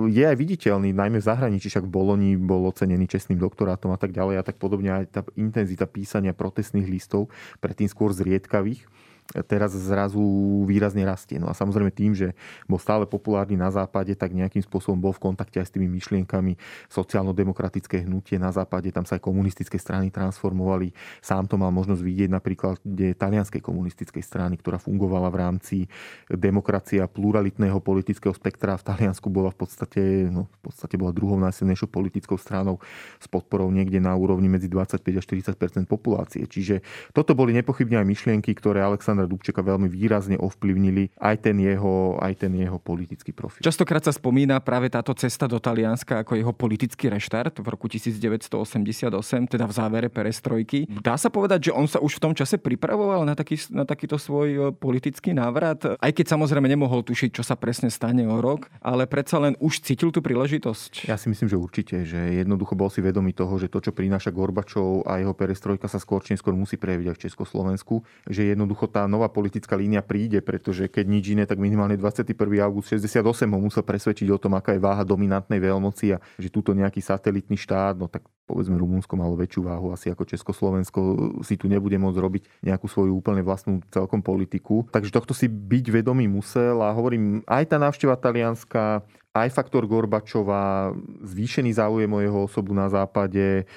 je 0.06 0.22
aj 0.22 0.36
viditeľný, 0.38 0.94
najmä 0.94 1.18
v 1.18 1.26
zahraničí, 1.26 1.66
však 1.66 1.90
v 1.90 1.90
Boloni 1.90 2.30
bol 2.38 2.70
ocenený 2.70 3.10
čestným 3.10 3.42
doktorátom 3.42 3.90
a 3.90 3.98
tak 3.98 4.14
ďalej 4.14 4.38
a 4.38 4.46
tak 4.46 4.62
podobne 4.62 5.02
aj 5.02 5.04
tá 5.10 5.20
intenzita 5.34 5.90
písania 5.90 6.30
protestných 6.30 6.86
listov, 6.86 7.34
predtým 7.58 7.90
skôr 7.90 8.14
zriedkavých 8.14 8.86
teraz 9.46 9.74
zrazu 9.74 10.20
výrazne 10.66 11.02
rastie. 11.02 11.40
No 11.40 11.50
a 11.50 11.54
samozrejme 11.54 11.90
tým, 11.90 12.12
že 12.14 12.36
bol 12.70 12.78
stále 12.78 13.08
populárny 13.08 13.58
na 13.58 13.72
západe, 13.72 14.14
tak 14.14 14.34
nejakým 14.34 14.62
spôsobom 14.62 14.98
bol 14.98 15.14
v 15.14 15.22
kontakte 15.32 15.62
aj 15.62 15.70
s 15.70 15.74
tými 15.74 15.88
myšlienkami 15.88 16.58
sociálno-demokratické 16.92 18.04
hnutie 18.04 18.36
na 18.36 18.52
západe, 18.52 18.92
tam 18.92 19.08
sa 19.08 19.16
aj 19.16 19.22
komunistické 19.24 19.80
strany 19.80 20.12
transformovali. 20.12 20.92
Sám 21.24 21.48
to 21.48 21.56
mal 21.56 21.72
možnosť 21.72 22.02
vidieť 22.02 22.30
napríklad 22.30 22.76
talianskej 23.16 23.62
komunistickej 23.64 24.22
strany, 24.22 24.60
ktorá 24.60 24.76
fungovala 24.76 25.32
v 25.32 25.36
rámci 25.40 25.76
demokracie 26.28 27.00
a 27.00 27.08
pluralitného 27.08 27.80
politického 27.80 28.36
spektra. 28.36 28.76
V 28.76 28.86
Taliansku 28.92 29.30
bola 29.32 29.48
v 29.48 29.58
podstate, 29.64 30.28
no, 30.28 30.52
v 30.60 30.70
podstate 30.70 31.00
bola 31.00 31.16
druhou 31.16 31.40
najsilnejšou 31.40 31.88
politickou 31.88 32.36
stranou 32.36 32.82
s 33.16 33.26
podporou 33.30 33.72
niekde 33.72 34.02
na 34.02 34.12
úrovni 34.12 34.52
medzi 34.52 34.68
25 34.68 35.00
a 35.00 35.22
40 35.22 35.88
populácie. 35.88 36.44
Čiže 36.44 36.84
toto 37.16 37.32
boli 37.32 37.56
nepochybne 37.56 38.02
aj 38.02 38.06
myšlienky, 38.06 38.52
ktoré 38.52 38.84
Aleksandr 38.84 39.15
Alexandra 39.16 39.32
Dubčeka 39.32 39.60
veľmi 39.64 39.88
výrazne 39.88 40.36
ovplyvnili 40.36 41.16
aj 41.16 41.48
ten 41.48 41.56
jeho, 41.56 42.20
aj 42.20 42.44
ten 42.44 42.52
jeho 42.52 42.76
politický 42.76 43.32
profil. 43.32 43.64
Častokrát 43.64 44.04
sa 44.04 44.12
spomína 44.12 44.60
práve 44.60 44.92
táto 44.92 45.16
cesta 45.16 45.48
do 45.48 45.56
Talianska 45.56 46.20
ako 46.20 46.36
jeho 46.36 46.52
politický 46.52 47.08
reštart 47.08 47.64
v 47.64 47.66
roku 47.66 47.88
1988, 47.88 49.08
teda 49.48 49.64
v 49.64 49.72
závere 49.72 50.08
perestrojky. 50.12 50.84
Dá 51.00 51.16
sa 51.16 51.32
povedať, 51.32 51.70
že 51.70 51.72
on 51.72 51.88
sa 51.88 51.96
už 52.04 52.20
v 52.20 52.22
tom 52.28 52.32
čase 52.36 52.60
pripravoval 52.60 53.24
na, 53.24 53.32
taký, 53.32 53.56
na 53.72 53.88
takýto 53.88 54.20
svoj 54.20 54.48
e, 54.52 54.58
politický 54.76 55.32
návrat, 55.32 55.80
aj 55.96 56.12
keď 56.12 56.36
samozrejme 56.36 56.68
nemohol 56.68 57.00
tušiť, 57.00 57.40
čo 57.40 57.42
sa 57.46 57.56
presne 57.56 57.88
stane 57.88 58.28
o 58.28 58.44
rok, 58.44 58.68
ale 58.84 59.08
predsa 59.08 59.40
len 59.40 59.56
už 59.64 59.80
cítil 59.80 60.12
tú 60.12 60.20
príležitosť. 60.20 61.08
Ja 61.08 61.16
si 61.16 61.32
myslím, 61.32 61.48
že 61.48 61.56
určite, 61.56 62.04
že 62.04 62.44
jednoducho 62.44 62.76
bol 62.76 62.92
si 62.92 63.00
vedomý 63.00 63.32
toho, 63.32 63.56
že 63.56 63.72
to, 63.72 63.80
čo 63.80 63.96
prináša 63.96 64.28
Gorbačov 64.28 65.08
a 65.08 65.16
jeho 65.22 65.32
perestrojka 65.32 65.88
sa 65.88 65.96
skôr 65.96 66.20
či 66.20 66.36
skôr 66.36 66.52
musí 66.52 66.76
prejaviť 66.76 67.06
aj 67.08 67.16
v 67.16 67.22
Československu, 67.30 67.94
že 68.28 68.52
jednoducho 68.52 68.90
tá 68.90 69.05
nová 69.06 69.32
politická 69.32 69.74
línia 69.74 70.04
príde, 70.04 70.42
pretože 70.44 70.86
keď 70.86 71.04
nič 71.06 71.24
iné, 71.32 71.44
tak 71.48 71.58
minimálne 71.58 71.98
21. 71.98 72.36
august 72.62 72.92
68 72.92 73.22
ho 73.48 73.60
musel 73.62 73.82
presvedčiť 73.82 74.28
o 74.30 74.38
tom, 74.38 74.54
aká 74.54 74.76
je 74.76 74.82
váha 74.82 75.02
dominantnej 75.06 75.58
veľmoci 75.58 76.14
a 76.14 76.22
že 76.38 76.52
túto 76.52 76.76
nejaký 76.76 77.00
satelitný 77.00 77.58
štát, 77.58 77.98
no 77.98 78.06
tak 78.06 78.26
povedzme 78.46 78.78
Rumunsko 78.78 79.18
malo 79.18 79.34
väčšiu 79.34 79.66
váhu 79.66 79.90
asi 79.90 80.10
ako 80.14 80.22
Československo, 80.22 81.00
si 81.42 81.58
tu 81.58 81.66
nebude 81.66 81.98
môcť 81.98 82.18
robiť 82.18 82.42
nejakú 82.62 82.86
svoju 82.86 83.18
úplne 83.18 83.42
vlastnú 83.42 83.82
celkom 83.90 84.22
politiku. 84.22 84.86
Takže 84.94 85.10
tohto 85.10 85.34
si 85.34 85.50
byť 85.50 85.90
vedomý 85.90 86.30
musel 86.30 86.78
a 86.82 86.94
hovorím, 86.94 87.42
aj 87.50 87.74
tá 87.74 87.76
návšteva 87.82 88.14
talianska, 88.14 89.02
aj 89.44 89.52
faktor 89.52 89.84
Gorbačova, 89.84 90.94
zvýšený 91.20 91.76
záujem 91.76 92.08
o 92.08 92.22
jeho 92.24 92.40
osobu 92.48 92.72
na 92.72 92.88
západe, 92.88 93.68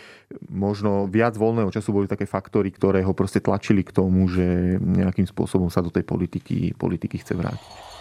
možno 0.47 1.09
viac 1.11 1.35
voľného 1.35 1.73
času 1.73 1.91
boli 1.91 2.07
také 2.07 2.23
faktory, 2.23 2.71
ktoré 2.71 3.03
ho 3.03 3.11
proste 3.11 3.43
tlačili 3.43 3.83
k 3.83 3.91
tomu, 3.91 4.29
že 4.31 4.77
nejakým 4.79 5.27
spôsobom 5.27 5.67
sa 5.67 5.83
do 5.83 5.91
tej 5.91 6.07
politiky, 6.07 6.71
politiky 6.77 7.19
chce 7.19 7.35
vrátiť. 7.35 7.98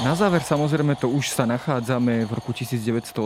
Na 0.00 0.16
záver 0.16 0.40
samozrejme 0.40 0.96
to 0.96 1.12
už 1.12 1.28
sa 1.28 1.44
nachádzame 1.44 2.24
v 2.24 2.32
roku 2.32 2.56
1989 2.56 3.20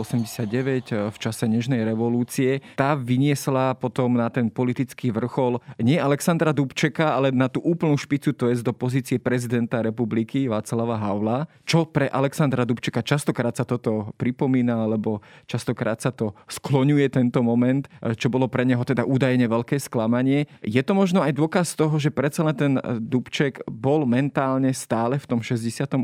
eh, 0.91 1.07
v 1.07 1.17
čase 1.23 1.47
Nežnej 1.47 1.87
revolúcie. 1.87 2.59
Tá 2.75 2.99
vyniesla 2.99 3.79
potom 3.79 4.11
na 4.19 4.27
ten 4.27 4.51
politický 4.51 5.07
vrchol 5.07 5.63
nie 5.79 5.95
Alexandra 5.95 6.51
Dubčeka, 6.51 7.15
ale 7.15 7.31
na 7.31 7.47
tú 7.47 7.63
úplnú 7.63 7.95
špicu, 7.95 8.35
to 8.35 8.51
je 8.51 8.59
do 8.59 8.75
pozície 8.75 9.15
prezidenta 9.15 9.79
republiky 9.79 10.51
Václava 10.51 10.99
Havla. 10.99 11.47
Čo 11.63 11.87
pre 11.87 12.11
Alexandra 12.11 12.67
Dubčeka 12.67 12.99
častokrát 12.99 13.55
sa 13.55 13.63
toto 13.63 14.11
pripomína, 14.19 14.75
alebo 14.75 15.23
častokrát 15.47 16.03
sa 16.03 16.11
to 16.11 16.35
skloňuje 16.51 17.07
tento 17.07 17.39
moment, 17.39 17.87
eh, 18.03 18.19
čo 18.19 18.27
bolo 18.27 18.51
pre 18.51 18.67
neho 18.67 18.83
teda 18.83 19.07
údajne 19.07 19.47
veľké 19.47 19.79
sklamanie. 19.79 20.51
Je 20.59 20.83
to 20.83 20.91
možno 20.91 21.23
aj 21.23 21.39
dôkaz 21.39 21.79
toho, 21.79 21.95
že 21.95 22.11
predsa 22.11 22.43
len 22.43 22.55
ten 22.59 22.73
eh, 22.83 22.99
Dubček 22.99 23.63
bol 23.63 24.03
mentálne 24.03 24.75
stále 24.75 25.15
v 25.15 25.23
tom 25.23 25.39
68 25.39 26.03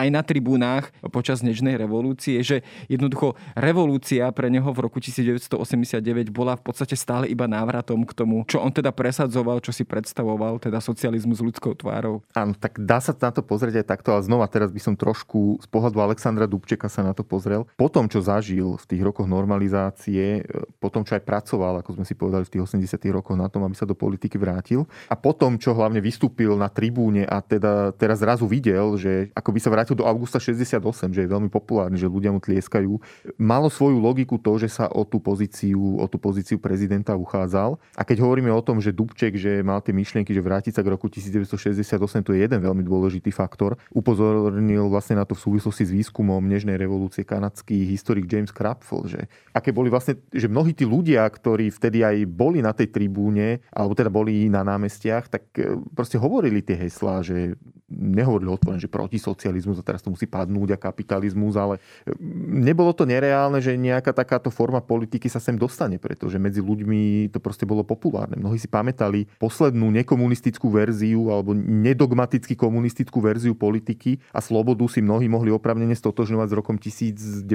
aj 0.00 0.08
na 0.08 0.22
tribúnach 0.24 0.88
počas 1.12 1.44
Nežnej 1.44 1.76
revolúcie, 1.76 2.40
že 2.40 2.64
jednoducho 2.88 3.36
revolúcia 3.52 4.28
pre 4.32 4.48
neho 4.48 4.68
v 4.72 4.78
roku 4.88 5.02
1989 5.02 6.32
bola 6.32 6.56
v 6.56 6.62
podstate 6.64 6.96
stále 6.96 7.28
iba 7.28 7.44
návratom 7.44 8.04
k 8.08 8.12
tomu, 8.16 8.44
čo 8.48 8.60
on 8.60 8.72
teda 8.72 8.92
presadzoval, 8.94 9.60
čo 9.60 9.72
si 9.72 9.84
predstavoval, 9.84 10.60
teda 10.60 10.80
socializmus 10.80 11.40
s 11.40 11.46
ľudskou 11.46 11.72
tvárou. 11.76 12.20
Áno, 12.36 12.52
tak 12.56 12.76
dá 12.80 13.00
sa 13.00 13.16
na 13.16 13.32
to 13.32 13.40
pozrieť 13.44 13.84
aj 13.84 13.86
takto, 13.88 14.12
ale 14.12 14.24
znova 14.24 14.46
teraz 14.48 14.68
by 14.68 14.80
som 14.80 14.94
trošku 14.96 15.60
z 15.60 15.66
pohľadu 15.68 15.98
Alexandra 16.00 16.44
Dubčeka 16.44 16.88
sa 16.92 17.00
na 17.00 17.16
to 17.16 17.24
pozrel. 17.24 17.64
Po 17.76 17.88
tom, 17.88 18.06
čo 18.06 18.20
zažil 18.20 18.76
v 18.76 18.84
tých 18.84 19.02
rokoch 19.02 19.24
normalizácie, 19.24 20.44
po 20.78 20.92
tom, 20.92 21.04
čo 21.04 21.16
aj 21.16 21.24
pracoval, 21.24 21.80
ako 21.80 22.00
sme 22.00 22.04
si 22.04 22.14
povedali 22.14 22.44
v 22.44 22.52
tých 22.52 22.64
80 22.76 23.00
rokoch 23.10 23.36
na 23.36 23.48
tom, 23.48 23.64
aby 23.64 23.74
sa 23.76 23.88
do 23.88 23.96
politiky 23.96 24.36
vrátil 24.36 24.84
a 25.08 25.16
potom, 25.16 25.56
čo 25.56 25.72
hlavne 25.72 25.98
vystúpil 26.04 26.54
na 26.54 26.68
tribúne 26.68 27.24
a 27.24 27.40
teda 27.40 27.92
teraz 27.96 28.20
zrazu 28.20 28.44
videl, 28.44 28.94
že 29.00 29.32
ako 29.32 29.50
by 29.56 29.60
sa 29.60 29.70
vrátil 29.72 29.89
vrátil 29.90 29.98
do 29.98 30.06
augusta 30.06 30.38
68, 30.38 31.10
že 31.10 31.20
je 31.26 31.28
veľmi 31.28 31.50
populárny, 31.50 31.98
že 31.98 32.06
ľudia 32.06 32.30
mu 32.30 32.38
tlieskajú. 32.38 33.02
Malo 33.42 33.66
svoju 33.66 33.98
logiku 33.98 34.38
to, 34.38 34.54
že 34.62 34.70
sa 34.70 34.86
o 34.86 35.02
tú 35.02 35.18
pozíciu, 35.18 35.98
o 35.98 36.06
tú 36.06 36.22
pozíciu 36.22 36.62
prezidenta 36.62 37.18
uchádzal. 37.18 37.74
A 37.98 38.02
keď 38.06 38.22
hovoríme 38.22 38.54
o 38.54 38.62
tom, 38.62 38.78
že 38.78 38.94
Dubček, 38.94 39.34
že 39.34 39.66
mal 39.66 39.82
tie 39.82 39.90
myšlienky, 39.90 40.30
že 40.30 40.38
vrátiť 40.38 40.78
sa 40.78 40.82
k 40.86 40.94
roku 40.94 41.10
1968, 41.10 42.22
to 42.22 42.30
je 42.30 42.38
jeden 42.46 42.60
veľmi 42.62 42.86
dôležitý 42.86 43.34
faktor. 43.34 43.74
Upozornil 43.90 44.86
vlastne 44.86 45.18
na 45.18 45.26
to 45.26 45.34
v 45.34 45.42
súvislosti 45.50 45.90
s 45.90 45.90
výskumom 45.90 46.42
Nežnej 46.46 46.78
revolúcie 46.78 47.26
kanadský 47.26 47.82
historik 47.90 48.30
James 48.30 48.54
Krapfel, 48.54 49.10
že 49.10 49.20
aké 49.50 49.74
boli 49.74 49.90
vlastne, 49.90 50.22
že 50.30 50.46
mnohí 50.46 50.70
tí 50.70 50.86
ľudia, 50.86 51.26
ktorí 51.26 51.74
vtedy 51.74 52.06
aj 52.06 52.16
boli 52.30 52.62
na 52.62 52.70
tej 52.70 52.94
tribúne, 52.94 53.58
alebo 53.74 53.98
teda 53.98 54.12
boli 54.12 54.46
na 54.46 54.62
námestiach, 54.62 55.26
tak 55.26 55.42
e, 55.58 55.78
proste 55.94 56.20
hovorili 56.20 56.62
tie 56.62 56.78
heslá, 56.78 57.24
že 57.24 57.58
nehovorili 57.90 58.48
otvorene, 58.54 58.78
že 58.78 58.86
proti 58.86 59.18
socializmus 59.18 59.79
a 59.80 59.86
teraz 59.86 60.04
to 60.04 60.12
musí 60.12 60.28
padnúť 60.28 60.76
a 60.76 60.78
kapitalizmus, 60.78 61.56
ale 61.56 61.80
mm, 62.04 62.60
nebolo 62.60 62.92
to 62.92 63.08
nereálne, 63.08 63.58
že 63.58 63.74
nejaká 63.74 64.12
takáto 64.12 64.52
forma 64.52 64.84
politiky 64.84 65.26
sa 65.26 65.40
sem 65.40 65.56
dostane, 65.56 65.96
pretože 65.96 66.36
medzi 66.36 66.60
ľuďmi 66.60 67.32
to 67.32 67.40
proste 67.40 67.64
bolo 67.64 67.82
populárne. 67.82 68.36
Mnohí 68.36 68.60
si 68.60 68.68
pamätali 68.68 69.26
poslednú 69.40 69.88
nekomunistickú 69.90 70.68
verziu 70.68 71.32
alebo 71.32 71.56
nedogmaticky 71.56 72.54
komunistickú 72.54 73.18
verziu 73.24 73.56
politiky 73.56 74.20
a 74.30 74.44
slobodu 74.44 74.84
si 74.86 75.00
mnohí 75.00 75.26
mohli 75.26 75.48
opravnene 75.48 75.96
stotožňovať 75.96 76.48
s 76.52 76.54
rokom 76.54 76.76
1968, 76.76 77.46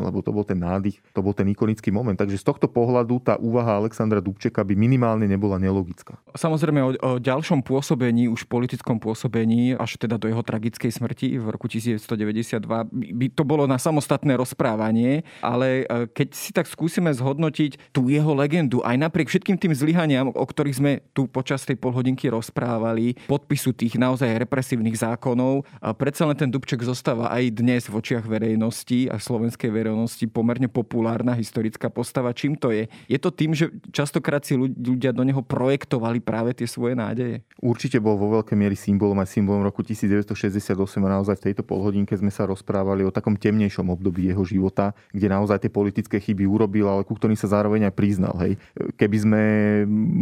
lebo 0.00 0.24
to 0.24 0.30
bol 0.32 0.42
ten 0.42 0.58
nádych, 0.62 0.98
to 1.12 1.20
bol 1.20 1.36
ten 1.36 1.46
ikonický 1.52 1.92
moment. 1.92 2.16
Takže 2.16 2.40
z 2.40 2.44
tohto 2.46 2.66
pohľadu 2.70 3.20
tá 3.20 3.34
úvaha 3.36 3.76
Alexandra 3.76 4.24
Dubčeka 4.24 4.64
by 4.64 4.74
minimálne 4.78 5.28
nebola 5.28 5.60
nelogická. 5.60 6.16
Samozrejme 6.32 6.80
o, 6.80 6.90
o 6.96 7.10
ďalšom 7.20 7.60
pôsobení, 7.66 8.30
už 8.30 8.48
politickom 8.48 9.02
pôsobení 9.02 9.76
až 9.76 10.00
teda 10.00 10.16
do 10.16 10.30
jeho 10.30 10.40
tragickej 10.40 10.90
smrti 10.94 11.25
v 11.34 11.46
roku 11.50 11.66
1992 11.66 12.62
by 12.94 13.26
to 13.34 13.42
bolo 13.42 13.66
na 13.66 13.76
samostatné 13.76 14.38
rozprávanie, 14.38 15.26
ale 15.42 15.82
e, 15.82 16.06
keď 16.06 16.28
si 16.30 16.54
tak 16.54 16.70
skúsime 16.70 17.10
zhodnotiť 17.10 17.90
tú 17.90 18.06
jeho 18.06 18.30
legendu, 18.38 18.78
aj 18.86 18.94
napriek 18.94 19.26
všetkým 19.26 19.58
tým 19.58 19.74
zlyhaniam, 19.74 20.30
o 20.30 20.44
ktorých 20.46 20.78
sme 20.78 20.92
tu 21.10 21.26
počas 21.26 21.66
tej 21.66 21.74
polhodinky 21.76 22.30
rozprávali, 22.30 23.18
podpisu 23.26 23.74
tých 23.74 23.98
naozaj 23.98 24.38
represívnych 24.46 24.96
zákonov, 24.96 25.66
a 25.82 25.90
predsa 25.92 26.24
len 26.24 26.38
ten 26.38 26.48
Dubček 26.48 26.86
zostáva 26.86 27.28
aj 27.34 27.50
dnes 27.50 27.90
v 27.90 27.98
očiach 27.98 28.24
verejnosti 28.24 29.10
a 29.10 29.18
slovenskej 29.18 29.68
verejnosti 29.74 30.24
pomerne 30.30 30.70
populárna 30.70 31.34
historická 31.34 31.90
postava. 31.90 32.30
Čím 32.30 32.54
to 32.54 32.70
je? 32.70 32.86
Je 33.10 33.18
to 33.18 33.34
tým, 33.34 33.52
že 33.52 33.74
častokrát 33.90 34.46
si 34.46 34.54
ľudia 34.56 35.10
do 35.10 35.26
neho 35.26 35.42
projektovali 35.42 36.22
práve 36.22 36.54
tie 36.54 36.68
svoje 36.70 36.94
nádeje? 36.94 37.42
Určite 37.58 37.98
bol 37.98 38.14
vo 38.14 38.40
veľkej 38.40 38.56
miery 38.56 38.76
symbolom 38.76 39.18
symbolom 39.26 39.62
roku 39.64 39.82
1968 39.82 40.76
a 41.04 41.08
naozaj 41.16 41.40
v 41.40 41.44
tejto 41.50 41.64
polhodinke 41.64 42.12
sme 42.12 42.28
sa 42.28 42.44
rozprávali 42.44 43.02
o 43.08 43.14
takom 43.14 43.34
temnejšom 43.40 43.88
období 43.88 44.28
jeho 44.28 44.44
života, 44.44 44.92
kde 45.16 45.32
naozaj 45.32 45.64
tie 45.64 45.72
politické 45.72 46.20
chyby 46.20 46.44
urobil, 46.44 46.92
ale 46.92 47.02
ku 47.08 47.16
ktorým 47.16 47.36
sa 47.36 47.48
zároveň 47.48 47.88
aj 47.88 47.94
priznal. 47.96 48.36
Hej. 48.44 48.60
Keby 49.00 49.16
sme 49.16 49.42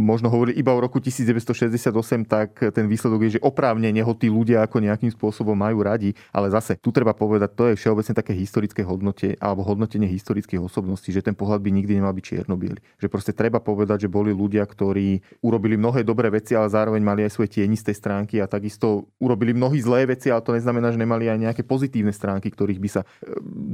možno 0.06 0.30
hovorili 0.30 0.58
iba 0.58 0.70
o 0.70 0.78
roku 0.78 1.02
1968, 1.02 1.90
tak 2.24 2.50
ten 2.70 2.86
výsledok 2.86 3.26
je, 3.26 3.30
že 3.38 3.44
oprávne 3.44 3.90
ho 4.04 4.12
tí 4.14 4.28
ľudia 4.28 4.66
ako 4.66 4.82
nejakým 4.82 5.10
spôsobom 5.14 5.54
majú 5.54 5.80
radi, 5.86 6.12
ale 6.34 6.50
zase 6.50 6.76
tu 6.76 6.90
treba 6.90 7.14
povedať, 7.16 7.50
to 7.54 7.64
je 7.72 7.78
všeobecne 7.78 8.14
také 8.14 8.34
historické 8.36 8.82
hodnote 8.84 9.38
alebo 9.38 9.64
hodnotenie 9.64 10.10
historických 10.10 10.60
osobností, 10.60 11.14
že 11.14 11.24
ten 11.24 11.32
pohľad 11.32 11.64
by 11.64 11.70
nikdy 11.70 11.96
nemal 11.96 12.12
byť 12.12 12.24
čierno 12.24 12.58
Že 13.00 13.08
proste 13.08 13.32
treba 13.32 13.62
povedať, 13.62 14.06
že 14.06 14.12
boli 14.12 14.34
ľudia, 14.34 14.66
ktorí 14.66 15.22
urobili 15.40 15.78
mnohé 15.78 16.02
dobré 16.02 16.28
veci, 16.28 16.58
ale 16.58 16.68
zároveň 16.68 17.00
mali 17.00 17.22
aj 17.24 17.38
svoje 17.38 17.60
tienisté 17.60 17.94
stránky 17.94 18.42
a 18.42 18.50
takisto 18.50 19.06
urobili 19.22 19.54
mnohí 19.54 19.78
zlé 19.78 20.10
veci, 20.10 20.28
ale 20.28 20.42
to 20.42 20.52
neznamená, 20.52 20.73
že 20.78 20.98
nemali 20.98 21.28
aj 21.28 21.38
nejaké 21.38 21.62
pozitívne 21.66 22.10
stránky, 22.10 22.48
ktorých 22.48 22.80
by 22.80 22.88
sa 22.88 23.02
e, 23.02 23.06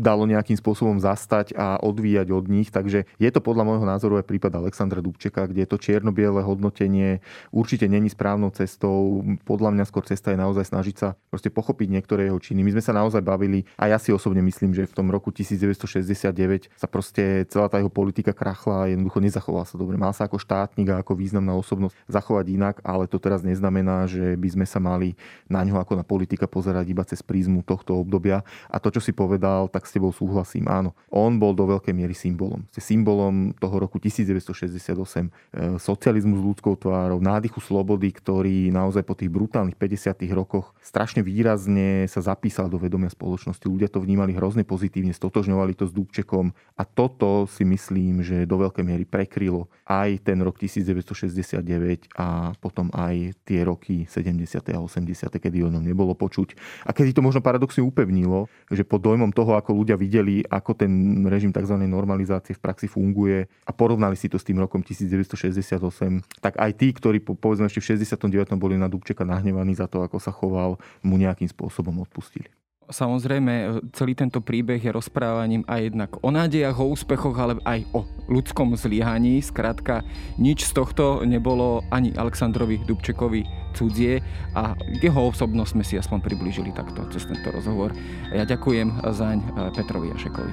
dalo 0.00 0.24
nejakým 0.26 0.56
spôsobom 0.58 0.98
zastať 0.98 1.54
a 1.54 1.78
odvíjať 1.80 2.28
od 2.34 2.50
nich. 2.50 2.68
Takže 2.72 3.06
je 3.06 3.30
to 3.30 3.40
podľa 3.40 3.64
môjho 3.64 3.86
názoru 3.86 4.18
aj 4.18 4.28
prípad 4.28 4.52
Alexandra 4.56 5.00
Dubčeka, 5.00 5.46
kde 5.46 5.68
to 5.68 5.76
čierno-biele 5.78 6.42
hodnotenie 6.42 7.22
určite 7.54 7.86
není 7.86 8.10
správnou 8.10 8.50
cestou. 8.50 9.22
Podľa 9.46 9.70
mňa 9.76 9.84
skôr 9.86 10.04
cesta 10.04 10.34
je 10.34 10.38
naozaj 10.40 10.72
snažiť 10.72 10.96
sa 10.96 11.08
proste 11.30 11.48
pochopiť 11.48 11.88
niektoré 11.88 12.28
jeho 12.28 12.40
činy. 12.42 12.66
My 12.66 12.74
sme 12.74 12.82
sa 12.82 12.92
naozaj 12.96 13.22
bavili 13.22 13.62
a 13.78 13.86
ja 13.86 13.96
si 14.02 14.10
osobne 14.10 14.42
myslím, 14.42 14.74
že 14.74 14.88
v 14.88 14.94
tom 14.96 15.08
roku 15.12 15.30
1969 15.30 16.72
sa 16.74 16.86
proste 16.90 17.46
celá 17.46 17.70
tá 17.70 17.78
jeho 17.78 17.92
politika 17.92 18.34
krachla 18.34 18.86
a 18.86 18.88
jednoducho 18.90 19.22
nezachovala 19.22 19.66
sa 19.68 19.78
dobre. 19.78 19.94
Mal 19.94 20.10
sa 20.10 20.26
ako 20.26 20.42
štátnik 20.42 20.90
a 20.90 21.00
ako 21.04 21.14
významná 21.14 21.54
osobnosť 21.54 21.94
zachovať 22.10 22.46
inak, 22.50 22.76
ale 22.82 23.06
to 23.06 23.22
teraz 23.22 23.46
neznamená, 23.46 24.10
že 24.10 24.34
by 24.34 24.48
sme 24.58 24.66
sa 24.66 24.82
mali 24.82 25.14
na 25.46 25.62
ňo 25.62 25.78
ako 25.78 26.00
na 26.00 26.04
politika 26.04 26.50
pozerať 26.50 26.89
iba 26.90 27.06
cez 27.06 27.22
prízmu 27.22 27.62
tohto 27.62 27.94
obdobia. 27.94 28.42
A 28.66 28.82
to, 28.82 28.90
čo 28.90 28.98
si 28.98 29.14
povedal, 29.14 29.70
tak 29.70 29.86
s 29.86 29.94
tebou 29.94 30.10
súhlasím. 30.10 30.66
Áno, 30.66 30.92
on 31.08 31.38
bol 31.38 31.54
do 31.54 31.70
veľkej 31.70 31.94
miery 31.94 32.12
symbolom. 32.12 32.66
Symbolom 32.74 33.54
toho 33.54 33.76
roku 33.78 34.02
1968, 34.02 35.30
e, 35.54 35.78
socializmu 35.78 36.34
s 36.34 36.42
ľudskou 36.42 36.74
tvárou, 36.74 37.22
nádychu 37.22 37.62
slobody, 37.62 38.10
ktorý 38.10 38.74
naozaj 38.74 39.06
po 39.06 39.14
tých 39.14 39.30
brutálnych 39.30 39.78
50. 39.78 40.32
rokoch 40.34 40.74
strašne 40.82 41.22
výrazne 41.22 42.08
sa 42.10 42.24
zapísal 42.24 42.66
do 42.66 42.80
vedomia 42.80 43.12
spoločnosti. 43.12 43.62
Ľudia 43.62 43.92
to 43.92 44.02
vnímali 44.02 44.34
hrozne 44.34 44.66
pozitívne, 44.66 45.14
stotožňovali 45.14 45.76
to 45.76 45.86
s 45.86 45.92
Dubčekom 45.94 46.50
a 46.74 46.82
toto 46.82 47.46
si 47.46 47.62
myslím, 47.62 48.24
že 48.24 48.48
do 48.48 48.56
veľkej 48.58 48.82
miery 48.82 49.04
prekrylo 49.06 49.70
aj 49.86 50.24
ten 50.24 50.40
rok 50.40 50.56
1969 50.58 52.14
a 52.16 52.56
potom 52.58 52.88
aj 52.94 53.36
tie 53.44 53.62
roky 53.62 54.08
70. 54.08 54.74
a 54.74 54.80
80 54.80 55.20
80., 55.20 55.42
kedy 55.42 55.66
o 55.66 55.72
ňom 55.72 55.84
nebolo 55.84 56.16
počuť. 56.16 56.56
A 56.84 56.90
kedy 56.92 57.16
to 57.16 57.24
možno 57.24 57.40
paradoxne 57.44 57.84
upevnilo, 57.84 58.46
že 58.70 58.86
pod 58.86 59.02
dojmom 59.02 59.32
toho, 59.32 59.56
ako 59.56 59.74
ľudia 59.74 59.96
videli, 59.96 60.44
ako 60.46 60.76
ten 60.76 60.92
režim 61.26 61.50
tzv. 61.50 61.76
normalizácie 61.76 62.56
v 62.56 62.62
praxi 62.62 62.86
funguje 62.86 63.48
a 63.66 63.70
porovnali 63.72 64.14
si 64.14 64.28
to 64.28 64.36
s 64.36 64.46
tým 64.46 64.60
rokom 64.60 64.84
1968, 64.84 65.80
tak 66.44 66.54
aj 66.60 66.70
tí, 66.76 66.92
ktorí 66.92 67.24
povedzme 67.24 67.66
ešte 67.66 67.80
v 67.80 68.04
69. 68.04 68.54
boli 68.60 68.76
na 68.76 68.86
Dubčeka 68.86 69.24
nahnevaní 69.24 69.72
za 69.72 69.88
to, 69.88 70.04
ako 70.04 70.20
sa 70.20 70.30
choval, 70.30 70.76
mu 71.00 71.16
nejakým 71.16 71.48
spôsobom 71.48 71.96
odpustili. 72.04 72.48
Samozrejme, 72.90 73.54
e, 73.54 73.66
celý 73.94 74.18
tento 74.18 74.42
príbeh 74.42 74.82
je 74.82 74.90
rozprávaním 74.90 75.62
aj 75.70 75.80
jednak 75.80 76.10
o 76.20 76.28
nádejach, 76.34 76.76
o 76.82 76.90
úspechoch, 76.90 77.38
ale 77.38 77.54
aj 77.62 77.86
o 77.94 78.02
ľudskom 78.26 78.74
zlyhaní. 78.74 79.38
Skrátka, 79.40 80.02
nič 80.36 80.66
z 80.66 80.74
tohto 80.74 81.22
nebolo 81.22 81.86
ani 81.94 82.10
Aleksandrovi 82.18 82.82
Dubčekovi 82.82 83.46
cudzie 83.72 84.18
a 84.58 84.74
jeho 84.98 85.30
osobnosť 85.30 85.70
sme 85.70 85.84
si 85.86 85.94
aspoň 85.94 86.18
priblížili 86.26 86.74
takto 86.74 87.06
cez 87.14 87.22
tento 87.30 87.54
rozhovor. 87.54 87.94
Ja 88.34 88.42
ďakujem 88.42 89.06
zaň 89.06 89.38
e, 89.38 89.46
Petrovi 89.72 90.10
Jašekovi. 90.10 90.52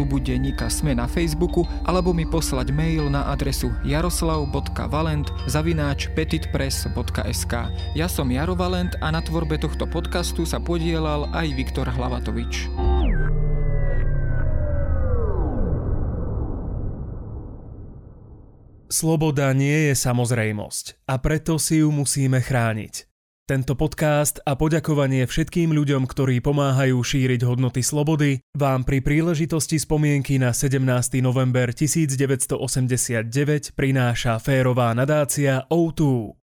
klubu 0.00 0.16
denníka 0.16 0.72
Sme 0.72 0.96
na 0.96 1.04
Facebooku 1.04 1.68
alebo 1.84 2.16
mi 2.16 2.24
poslať 2.24 2.72
mail 2.72 3.12
na 3.12 3.28
adresu 3.28 3.68
jaroslav.valent 3.84 5.28
zavináč 5.44 6.08
petitpress.sk 6.16 7.54
Ja 7.92 8.08
som 8.08 8.32
Jaro 8.32 8.56
Valent 8.56 8.96
a 9.04 9.12
na 9.12 9.20
tvorbe 9.20 9.60
tohto 9.60 9.84
podcastu 9.84 10.48
sa 10.48 10.56
podielal 10.56 11.28
aj 11.36 11.52
Viktor 11.52 11.84
Hlavatovič. 11.84 12.72
Sloboda 18.88 19.52
nie 19.52 19.92
je 19.92 19.94
samozrejmosť 20.00 21.04
a 21.12 21.20
preto 21.20 21.60
si 21.60 21.84
ju 21.84 21.92
musíme 21.92 22.40
chrániť. 22.40 23.09
Tento 23.50 23.74
podcast 23.74 24.38
a 24.46 24.54
poďakovanie 24.54 25.26
všetkým 25.26 25.74
ľuďom, 25.74 26.06
ktorí 26.06 26.38
pomáhajú 26.38 27.02
šíriť 27.02 27.42
hodnoty 27.42 27.82
slobody, 27.82 28.38
vám 28.54 28.86
pri 28.86 29.02
príležitosti 29.02 29.74
spomienky 29.74 30.38
na 30.38 30.54
17. 30.54 30.78
november 31.18 31.74
1989 31.74 33.74
prináša 33.74 34.38
férová 34.38 34.94
nadácia 34.94 35.66
O2. 35.66 36.39